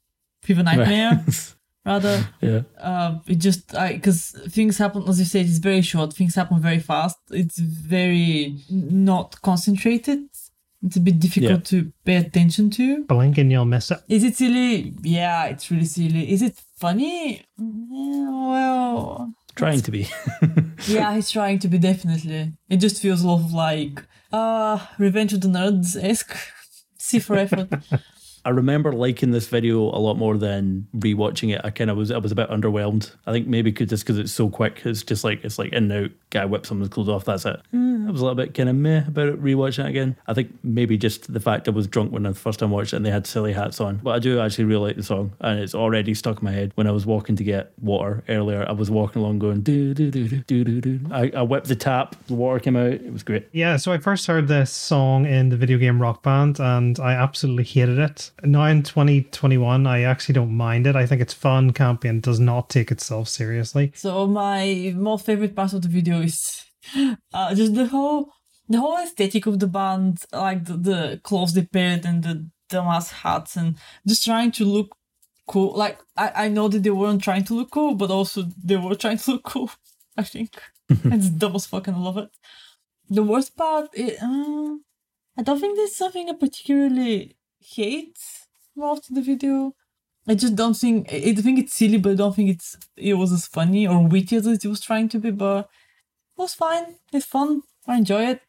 fever 0.43 0.63
nightmare, 0.63 1.25
rather. 1.85 2.27
yeah. 2.41 2.61
Uh, 2.79 3.19
it 3.27 3.39
just, 3.39 3.75
I 3.75 3.93
because 3.93 4.35
things 4.49 4.77
happen, 4.77 5.03
as 5.07 5.19
you 5.19 5.25
said, 5.25 5.45
it's 5.45 5.57
very 5.57 5.81
short. 5.81 6.13
Things 6.13 6.35
happen 6.35 6.59
very 6.59 6.79
fast. 6.79 7.17
It's 7.31 7.57
very 7.57 8.57
not 8.69 9.41
concentrated. 9.41 10.19
It's 10.85 10.95
a 10.95 10.99
bit 10.99 11.19
difficult 11.19 11.65
to 11.65 11.91
pay 12.05 12.17
attention 12.17 12.69
to. 12.71 13.03
Blink 13.05 13.39
and 13.39 13.51
you'll 13.51 13.65
miss 13.65 13.89
it. 13.89 13.99
Is 14.07 14.23
it 14.23 14.35
silly? 14.35 14.93
Yeah, 15.01 15.45
it's 15.45 15.71
really 15.71 15.85
silly. 15.85 16.31
Is 16.31 16.43
it 16.43 16.55
funny? 16.77 17.43
Yeah, 17.57 18.29
well, 18.29 19.33
Trying 19.57 19.81
to 19.81 19.91
be. 19.91 20.07
yeah, 20.87 21.15
he's 21.15 21.31
trying 21.31 21.59
to 21.59 21.67
be 21.67 21.79
definitely. 21.79 22.53
It 22.69 22.77
just 22.77 23.01
feels 23.01 23.23
a 23.23 23.27
lot 23.27 23.43
of 23.43 23.53
like 23.53 24.03
uh 24.31 24.79
Revenge 24.97 25.33
of 25.33 25.41
the 25.41 25.47
Nerds 25.47 26.01
esque. 26.01 26.37
See 26.97 27.19
for 27.19 27.35
effort. 27.37 27.69
I 28.45 28.49
remember 28.49 28.91
liking 28.91 29.31
this 29.31 29.47
video 29.47 29.79
a 29.81 29.99
lot 29.99 30.17
more 30.17 30.37
than 30.37 30.87
rewatching 30.95 31.53
it. 31.53 31.61
I 31.63 31.69
kind 31.69 31.89
of 31.89 31.97
was 31.97 32.11
I 32.11 32.17
was 32.17 32.31
a 32.31 32.35
bit 32.35 32.49
underwhelmed. 32.49 33.13
I 33.25 33.31
think 33.31 33.47
maybe 33.47 33.71
could 33.71 33.89
just 33.89 34.03
because 34.03 34.17
it's 34.17 34.31
so 34.31 34.49
quick. 34.49 34.81
It's 34.85 35.03
just 35.03 35.23
like 35.23 35.43
it's 35.43 35.59
like 35.59 35.73
in 35.73 35.91
and 35.91 36.05
out. 36.05 36.11
Guy 36.29 36.45
whips 36.45 36.69
someone's 36.69 36.89
clothes 36.89 37.09
off. 37.09 37.25
That's 37.25 37.45
it. 37.45 37.59
Hmm. 37.71 38.07
I 38.07 38.11
was 38.11 38.21
a 38.21 38.23
little 38.23 38.35
bit 38.35 38.53
kind 38.53 38.69
of 38.69 38.75
meh 38.75 39.07
about 39.07 39.29
it. 39.29 39.41
Rewatching 39.41 39.85
it 39.85 39.89
again. 39.89 40.15
I 40.27 40.33
think 40.33 40.53
maybe 40.63 40.97
just 40.97 41.31
the 41.31 41.39
fact 41.39 41.67
I 41.67 41.71
was 41.71 41.87
drunk 41.87 42.11
when 42.11 42.25
I 42.25 42.33
first 42.33 42.59
time 42.59 42.71
watched 42.71 42.93
it 42.93 42.97
and 42.97 43.05
they 43.05 43.11
had 43.11 43.27
silly 43.27 43.53
hats 43.53 43.79
on. 43.79 43.97
But 43.97 44.11
I 44.11 44.19
do 44.19 44.39
actually 44.39 44.65
really 44.65 44.89
like 44.89 44.95
the 44.97 45.03
song 45.03 45.33
and 45.39 45.59
it's 45.59 45.75
already 45.75 46.13
stuck 46.13 46.39
in 46.39 46.45
my 46.45 46.51
head. 46.51 46.71
When 46.75 46.87
I 46.87 46.91
was 46.91 47.05
walking 47.05 47.35
to 47.37 47.43
get 47.43 47.71
water 47.81 48.23
earlier, 48.29 48.65
I 48.67 48.73
was 48.73 48.91
walking 48.91 49.21
along 49.21 49.39
going 49.39 49.61
do 49.61 49.93
do 49.93 50.11
do 50.11 50.27
do 50.27 50.39
do 50.41 50.63
do 50.63 50.81
do. 50.81 50.99
I, 51.11 51.31
I 51.35 51.41
whipped 51.41 51.67
the 51.67 51.75
tap. 51.75 52.15
The 52.27 52.33
water 52.33 52.59
came 52.59 52.75
out. 52.75 52.91
It 52.91 53.11
was 53.11 53.23
great. 53.23 53.47
Yeah, 53.51 53.77
so 53.77 53.91
I 53.91 53.97
first 53.97 54.27
heard 54.27 54.47
this 54.47 54.71
song 54.71 55.25
in 55.25 55.49
the 55.49 55.57
video 55.57 55.77
game 55.77 56.01
Rock 56.01 56.23
Band 56.23 56.59
and 56.59 56.99
I 56.99 57.13
absolutely 57.13 57.63
hated 57.63 57.99
it. 57.99 58.31
Now 58.43 58.65
in 58.65 58.83
2021, 58.83 59.87
I 59.87 60.03
actually 60.03 60.33
don't 60.33 60.55
mind 60.55 60.85
it. 60.85 60.95
I 60.95 61.05
think 61.05 61.21
it's 61.21 61.33
fun, 61.33 61.73
campy, 61.73 62.09
and 62.09 62.21
does 62.21 62.39
not 62.39 62.69
take 62.69 62.91
itself 62.91 63.27
seriously. 63.27 63.91
so 63.95 64.27
my 64.27 64.93
most 64.95 65.25
favorite 65.25 65.55
part 65.55 65.73
of 65.73 65.81
the 65.81 65.87
video 65.87 66.21
is 66.21 66.65
uh, 67.33 67.55
just 67.55 67.73
the 67.73 67.87
whole 67.87 68.31
the 68.69 68.79
whole 68.79 68.97
aesthetic 68.97 69.45
of 69.45 69.59
the 69.59 69.67
band, 69.67 70.19
like 70.33 70.65
the, 70.65 70.73
the 70.73 71.21
clothes 71.23 71.53
they 71.53 71.63
paired 71.63 72.05
and 72.05 72.23
the 72.23 72.49
dumbass 72.69 73.11
hats 73.11 73.55
and 73.55 73.77
just 74.05 74.25
trying 74.25 74.51
to 74.51 74.65
look 74.65 74.95
cool. 75.47 75.73
Like 75.75 75.99
I, 76.15 76.31
I 76.35 76.47
know 76.49 76.67
that 76.67 76.83
they 76.83 76.89
weren't 76.89 77.23
trying 77.23 77.45
to 77.45 77.53
look 77.53 77.71
cool, 77.71 77.95
but 77.95 78.11
also 78.11 78.43
they 78.61 78.75
were 78.75 78.95
trying 78.95 79.17
to 79.19 79.31
look 79.31 79.43
cool. 79.43 79.71
I 80.17 80.23
think 80.23 80.61
it's 80.89 81.29
dumb 81.29 81.55
as 81.55 81.65
fuck 81.65 81.87
and 81.87 81.97
I 81.97 81.99
love 81.99 82.17
it. 82.17 82.29
The 83.09 83.23
worst 83.23 83.55
part, 83.55 83.89
is, 83.93 84.21
uh, 84.21 84.75
I 85.37 85.43
don't 85.43 85.59
think 85.59 85.77
there's 85.77 85.95
something 85.95 86.29
I 86.29 86.33
particularly 86.33 87.37
hate 87.59 88.19
about 88.75 89.03
the 89.09 89.21
video. 89.21 89.73
I 90.27 90.35
just 90.35 90.55
don't 90.55 90.73
think 90.73 91.11
I 91.11 91.17
I 91.17 91.33
think 91.35 91.59
it's 91.59 91.73
silly, 91.73 91.97
but 91.97 92.11
I 92.11 92.15
don't 92.15 92.35
think 92.35 92.49
it's 92.49 92.77
it 92.95 93.15
was 93.15 93.31
as 93.31 93.47
funny 93.47 93.87
or 93.87 94.05
witty 94.05 94.35
as 94.35 94.47
it 94.47 94.65
was 94.65 94.81
trying 94.81 95.09
to 95.09 95.19
be. 95.19 95.31
But 95.31 95.69
it 96.37 96.41
was 96.41 96.53
fine. 96.53 96.95
It's 97.13 97.25
fun. 97.25 97.61
I 97.87 97.97
enjoy 97.97 98.25
it. 98.27 98.41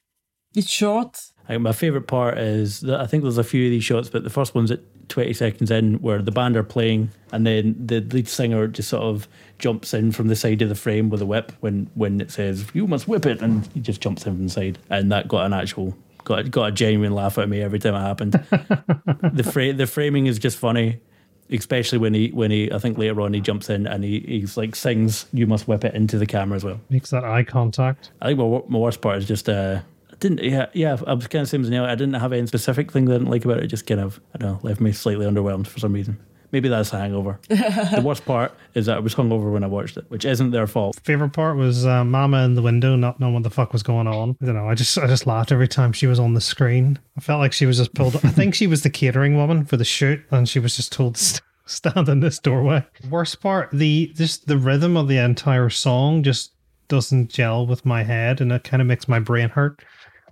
It's 0.54 0.68
short. 0.68 1.20
Like 1.48 1.60
my 1.60 1.72
favorite 1.72 2.06
part 2.06 2.38
is 2.38 2.80
that 2.80 3.00
I 3.00 3.06
think 3.06 3.22
there's 3.22 3.38
a 3.38 3.44
few 3.44 3.66
of 3.66 3.70
these 3.70 3.84
shots, 3.84 4.08
but 4.08 4.24
the 4.24 4.30
first 4.30 4.54
one's 4.54 4.70
at 4.70 4.80
20 5.08 5.32
seconds 5.32 5.70
in 5.70 5.94
where 5.94 6.20
the 6.20 6.30
band 6.30 6.56
are 6.56 6.62
playing, 6.64 7.10
and 7.32 7.46
then 7.46 7.74
the 7.78 8.00
lead 8.00 8.28
singer 8.28 8.66
just 8.66 8.90
sort 8.90 9.04
of 9.04 9.28
jumps 9.58 9.94
in 9.94 10.12
from 10.12 10.28
the 10.28 10.36
side 10.36 10.60
of 10.60 10.68
the 10.68 10.74
frame 10.74 11.08
with 11.08 11.22
a 11.22 11.26
whip 11.26 11.52
when 11.60 11.90
when 11.94 12.20
it 12.20 12.30
says 12.30 12.66
"You 12.74 12.86
must 12.86 13.08
whip 13.08 13.24
it," 13.24 13.40
and 13.40 13.66
he 13.72 13.80
just 13.80 14.00
jumps 14.00 14.26
in 14.26 14.34
from 14.34 14.44
the 14.44 14.50
side, 14.50 14.78
and 14.90 15.10
that 15.12 15.28
got 15.28 15.46
an 15.46 15.52
actual. 15.52 15.96
Got, 16.28 16.50
got 16.50 16.68
a 16.68 16.72
genuine 16.72 17.14
laugh 17.14 17.38
out 17.38 17.44
of 17.44 17.48
me 17.48 17.62
every 17.62 17.78
time 17.78 17.94
it 17.94 18.00
happened. 18.00 18.32
the 19.32 19.48
fra- 19.50 19.72
the 19.72 19.86
framing 19.86 20.26
is 20.26 20.38
just 20.38 20.58
funny, 20.58 21.00
especially 21.48 21.96
when 21.96 22.12
he 22.12 22.28
when 22.32 22.50
he 22.50 22.70
I 22.70 22.78
think 22.78 22.98
later 22.98 23.22
on 23.22 23.32
he 23.32 23.40
jumps 23.40 23.70
in 23.70 23.86
and 23.86 24.04
he 24.04 24.20
he's 24.20 24.58
like 24.58 24.76
sings 24.76 25.24
"You 25.32 25.46
must 25.46 25.66
whip 25.66 25.86
it" 25.86 25.94
into 25.94 26.18
the 26.18 26.26
camera 26.26 26.56
as 26.56 26.64
well. 26.64 26.82
Makes 26.90 27.08
that 27.10 27.24
eye 27.24 27.44
contact. 27.44 28.10
I 28.20 28.26
think 28.26 28.40
my, 28.40 28.60
my 28.68 28.78
worst 28.78 29.00
part 29.00 29.16
is 29.16 29.24
just 29.24 29.48
uh, 29.48 29.80
I 30.12 30.16
didn't 30.16 30.42
yeah 30.42 30.66
yeah 30.74 30.98
I 31.06 31.14
was 31.14 31.26
kind 31.28 31.40
of 31.40 31.48
same 31.48 31.62
as 31.62 31.70
Neal. 31.70 31.84
I 31.84 31.94
didn't 31.94 32.20
have 32.20 32.34
any 32.34 32.46
specific 32.46 32.92
thing 32.92 33.06
that 33.06 33.14
I 33.14 33.16
didn't 33.16 33.30
like 33.30 33.46
about 33.46 33.56
it. 33.56 33.64
It 33.64 33.68
just 33.68 33.86
kind 33.86 34.00
of 34.00 34.20
I 34.34 34.38
don't 34.38 34.52
know 34.52 34.68
left 34.68 34.82
me 34.82 34.92
slightly 34.92 35.24
underwhelmed 35.24 35.66
for 35.66 35.78
some 35.78 35.94
reason. 35.94 36.18
Maybe 36.50 36.68
that's 36.68 36.92
a 36.92 36.98
hangover. 36.98 37.38
the 37.48 38.02
worst 38.02 38.24
part 38.24 38.52
is 38.74 38.86
that 38.86 38.96
I 38.96 39.00
was 39.00 39.14
hungover 39.14 39.52
when 39.52 39.62
I 39.62 39.66
watched 39.66 39.96
it, 39.96 40.06
which 40.08 40.24
isn't 40.24 40.50
their 40.50 40.66
fault. 40.66 40.98
Favorite 41.04 41.30
part 41.30 41.56
was 41.56 41.84
uh, 41.84 42.04
Mama 42.04 42.44
in 42.44 42.54
the 42.54 42.62
window, 42.62 42.96
not 42.96 43.20
knowing 43.20 43.34
what 43.34 43.42
the 43.42 43.50
fuck 43.50 43.72
was 43.72 43.82
going 43.82 44.06
on. 44.06 44.36
I 44.40 44.46
don't 44.46 44.54
know. 44.54 44.68
I 44.68 44.74
just 44.74 44.96
I 44.98 45.06
just 45.06 45.26
laughed 45.26 45.52
every 45.52 45.68
time 45.68 45.92
she 45.92 46.06
was 46.06 46.18
on 46.18 46.34
the 46.34 46.40
screen. 46.40 46.98
I 47.16 47.20
felt 47.20 47.40
like 47.40 47.52
she 47.52 47.66
was 47.66 47.76
just 47.76 47.94
pulled. 47.94 48.16
I 48.16 48.30
think 48.30 48.54
she 48.54 48.66
was 48.66 48.82
the 48.82 48.90
catering 48.90 49.36
woman 49.36 49.64
for 49.64 49.76
the 49.76 49.84
shoot, 49.84 50.20
and 50.30 50.48
she 50.48 50.58
was 50.58 50.76
just 50.76 50.92
told 50.92 51.16
to 51.16 51.24
st- 51.24 51.42
stand 51.66 52.08
in 52.08 52.20
this 52.20 52.38
doorway. 52.38 52.84
Worst 53.10 53.40
part, 53.40 53.70
the 53.72 54.12
just 54.14 54.46
the 54.46 54.58
rhythm 54.58 54.96
of 54.96 55.08
the 55.08 55.18
entire 55.18 55.70
song 55.70 56.22
just 56.22 56.52
doesn't 56.88 57.30
gel 57.30 57.66
with 57.66 57.84
my 57.84 58.02
head, 58.02 58.40
and 58.40 58.50
it 58.52 58.64
kind 58.64 58.80
of 58.80 58.88
makes 58.88 59.06
my 59.06 59.18
brain 59.18 59.50
hurt. 59.50 59.84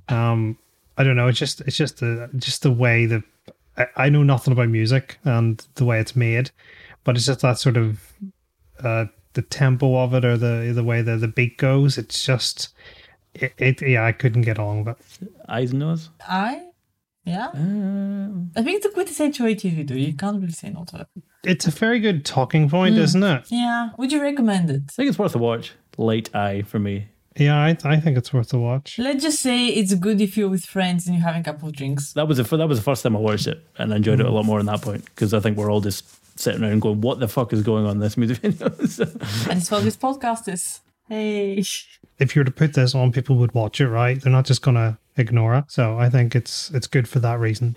Um, 0.08 0.58
I 0.96 1.04
don't 1.04 1.16
know. 1.16 1.28
It's 1.28 1.38
just 1.38 1.60
it's 1.62 1.76
just 1.76 2.00
the 2.00 2.30
just 2.36 2.62
the 2.62 2.72
way 2.72 3.06
that 3.06 3.22
I, 3.76 3.86
I 3.96 4.08
know 4.08 4.22
nothing 4.22 4.52
about 4.52 4.68
music 4.68 5.18
and 5.24 5.64
the 5.74 5.84
way 5.84 6.00
it's 6.00 6.16
made, 6.16 6.50
but 7.04 7.16
it's 7.16 7.26
just 7.26 7.40
that 7.40 7.58
sort 7.58 7.76
of 7.76 8.12
uh, 8.82 9.06
the 9.34 9.42
tempo 9.42 9.96
of 9.98 10.14
it 10.14 10.24
or 10.24 10.36
the 10.36 10.72
the 10.74 10.84
way 10.84 11.02
the 11.02 11.16
the 11.16 11.28
beat 11.28 11.58
goes. 11.58 11.98
It's 11.98 12.24
just 12.24 12.74
it, 13.34 13.54
it 13.58 13.82
yeah. 13.82 14.04
I 14.04 14.12
couldn't 14.12 14.42
get 14.42 14.58
on 14.58 14.84
with 14.84 15.22
it. 15.22 15.32
Eyes 15.48 15.70
and 15.70 15.80
nose. 15.80 16.10
I, 16.26 16.62
yeah. 17.24 17.48
Um, 17.54 18.52
I 18.56 18.62
think 18.62 18.76
it's 18.78 18.86
a 18.86 18.90
quintessential 18.90 19.46
TV 19.46 19.72
video. 19.74 19.96
You 19.96 20.14
can't 20.14 20.40
really 20.40 20.52
say 20.52 20.70
no 20.70 20.84
to 20.84 21.00
it. 21.00 21.22
It's 21.44 21.66
a 21.66 21.70
very 21.70 22.00
good 22.00 22.24
talking 22.24 22.68
point, 22.68 22.96
isn't 22.96 23.22
it? 23.22 23.46
Yeah. 23.50 23.90
Would 23.98 24.12
you 24.12 24.20
recommend 24.20 24.70
it? 24.70 24.82
I 24.88 24.92
think 24.92 25.08
it's 25.08 25.18
worth 25.18 25.34
a 25.34 25.38
watch. 25.38 25.72
Late 25.98 26.34
eye 26.34 26.62
for 26.62 26.78
me. 26.78 27.08
Yeah, 27.36 27.56
I 27.58 27.76
I 27.84 28.00
think 28.00 28.16
it's 28.16 28.32
worth 28.32 28.52
a 28.54 28.58
watch. 28.58 28.98
Let's 28.98 29.22
just 29.22 29.40
say 29.40 29.66
it's 29.68 29.94
good 29.94 30.20
if 30.20 30.36
you're 30.36 30.48
with 30.48 30.64
friends 30.64 31.06
and 31.06 31.14
you're 31.16 31.24
having 31.24 31.42
a 31.42 31.44
couple 31.44 31.68
of 31.68 31.74
drinks. 31.76 32.12
That 32.14 32.26
was 32.28 32.38
the 32.38 32.56
that 32.56 32.68
was 32.68 32.78
the 32.78 32.84
first 32.84 33.02
time 33.02 33.14
I 33.16 33.20
watched 33.20 33.46
it, 33.46 33.62
and 33.78 33.92
I 33.92 33.96
enjoyed 33.96 34.20
it 34.20 34.26
a 34.26 34.30
lot 34.30 34.44
more 34.46 34.58
on 34.58 34.66
that 34.66 34.82
point 34.82 35.04
because 35.04 35.34
I 35.34 35.40
think 35.40 35.56
we're 35.56 35.70
all 35.70 35.80
just 35.80 36.04
sitting 36.40 36.62
around 36.64 36.80
going, 36.80 37.00
"What 37.00 37.20
the 37.20 37.28
fuck 37.28 37.52
is 37.52 37.62
going 37.62 37.84
on 37.84 37.92
in 37.92 37.98
this 38.00 38.16
music 38.16 38.38
video?" 38.38 38.68
So- 38.86 39.04
And 39.50 39.60
it's 39.60 39.70
what 39.70 39.82
this 39.84 39.96
podcast 39.96 40.52
is. 40.52 40.80
Hey. 41.08 41.62
If 42.18 42.34
you 42.34 42.40
were 42.40 42.44
to 42.44 42.50
put 42.50 42.72
this 42.74 42.94
on, 42.94 43.12
people 43.12 43.36
would 43.36 43.52
watch 43.54 43.80
it, 43.80 43.88
right? 43.88 44.20
They're 44.20 44.32
not 44.32 44.46
just 44.46 44.62
gonna 44.62 44.98
ignore 45.18 45.54
it. 45.56 45.64
So 45.68 45.98
I 45.98 46.08
think 46.08 46.34
it's 46.34 46.70
it's 46.70 46.86
good 46.86 47.06
for 47.06 47.18
that 47.20 47.38
reason. 47.38 47.76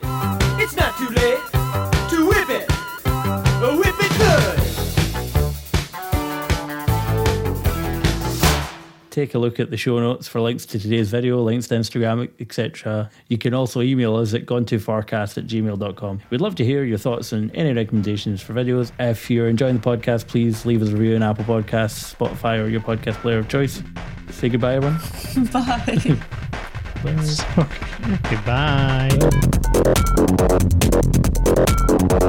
Take 9.19 9.35
a 9.35 9.39
look 9.39 9.59
at 9.59 9.69
the 9.69 9.75
show 9.75 9.99
notes 9.99 10.29
for 10.29 10.39
links 10.39 10.65
to 10.65 10.79
today's 10.79 11.09
video, 11.09 11.41
links 11.41 11.67
to 11.67 11.75
Instagram, 11.75 12.29
etc. 12.39 13.09
You 13.27 13.37
can 13.37 13.53
also 13.53 13.81
email 13.81 14.15
us 14.15 14.33
at 14.33 14.45
gonetoofarcast 14.45 15.37
at 15.37 15.45
gmail.com. 15.45 16.21
We'd 16.29 16.39
love 16.41 16.55
to 16.55 16.63
hear 16.63 16.85
your 16.85 16.97
thoughts 16.97 17.33
and 17.33 17.53
any 17.53 17.73
recommendations 17.73 18.41
for 18.41 18.53
videos. 18.53 18.91
If 18.97 19.29
you're 19.29 19.49
enjoying 19.49 19.77
the 19.77 19.81
podcast, 19.81 20.27
please 20.27 20.65
leave 20.65 20.81
us 20.81 20.89
a 20.89 20.93
review 20.93 21.17
on 21.17 21.23
Apple 21.23 21.43
Podcasts, 21.43 22.15
Spotify, 22.15 22.63
or 22.63 22.69
your 22.69 22.81
podcast 22.81 23.15
player 23.15 23.39
of 23.39 23.49
choice. 23.49 23.83
Say 24.31 24.47
goodbye, 24.47 24.75
everyone. 24.75 24.99
Bye. 25.51 26.17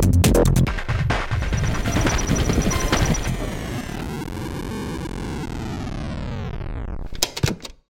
Goodbye. 0.00 0.20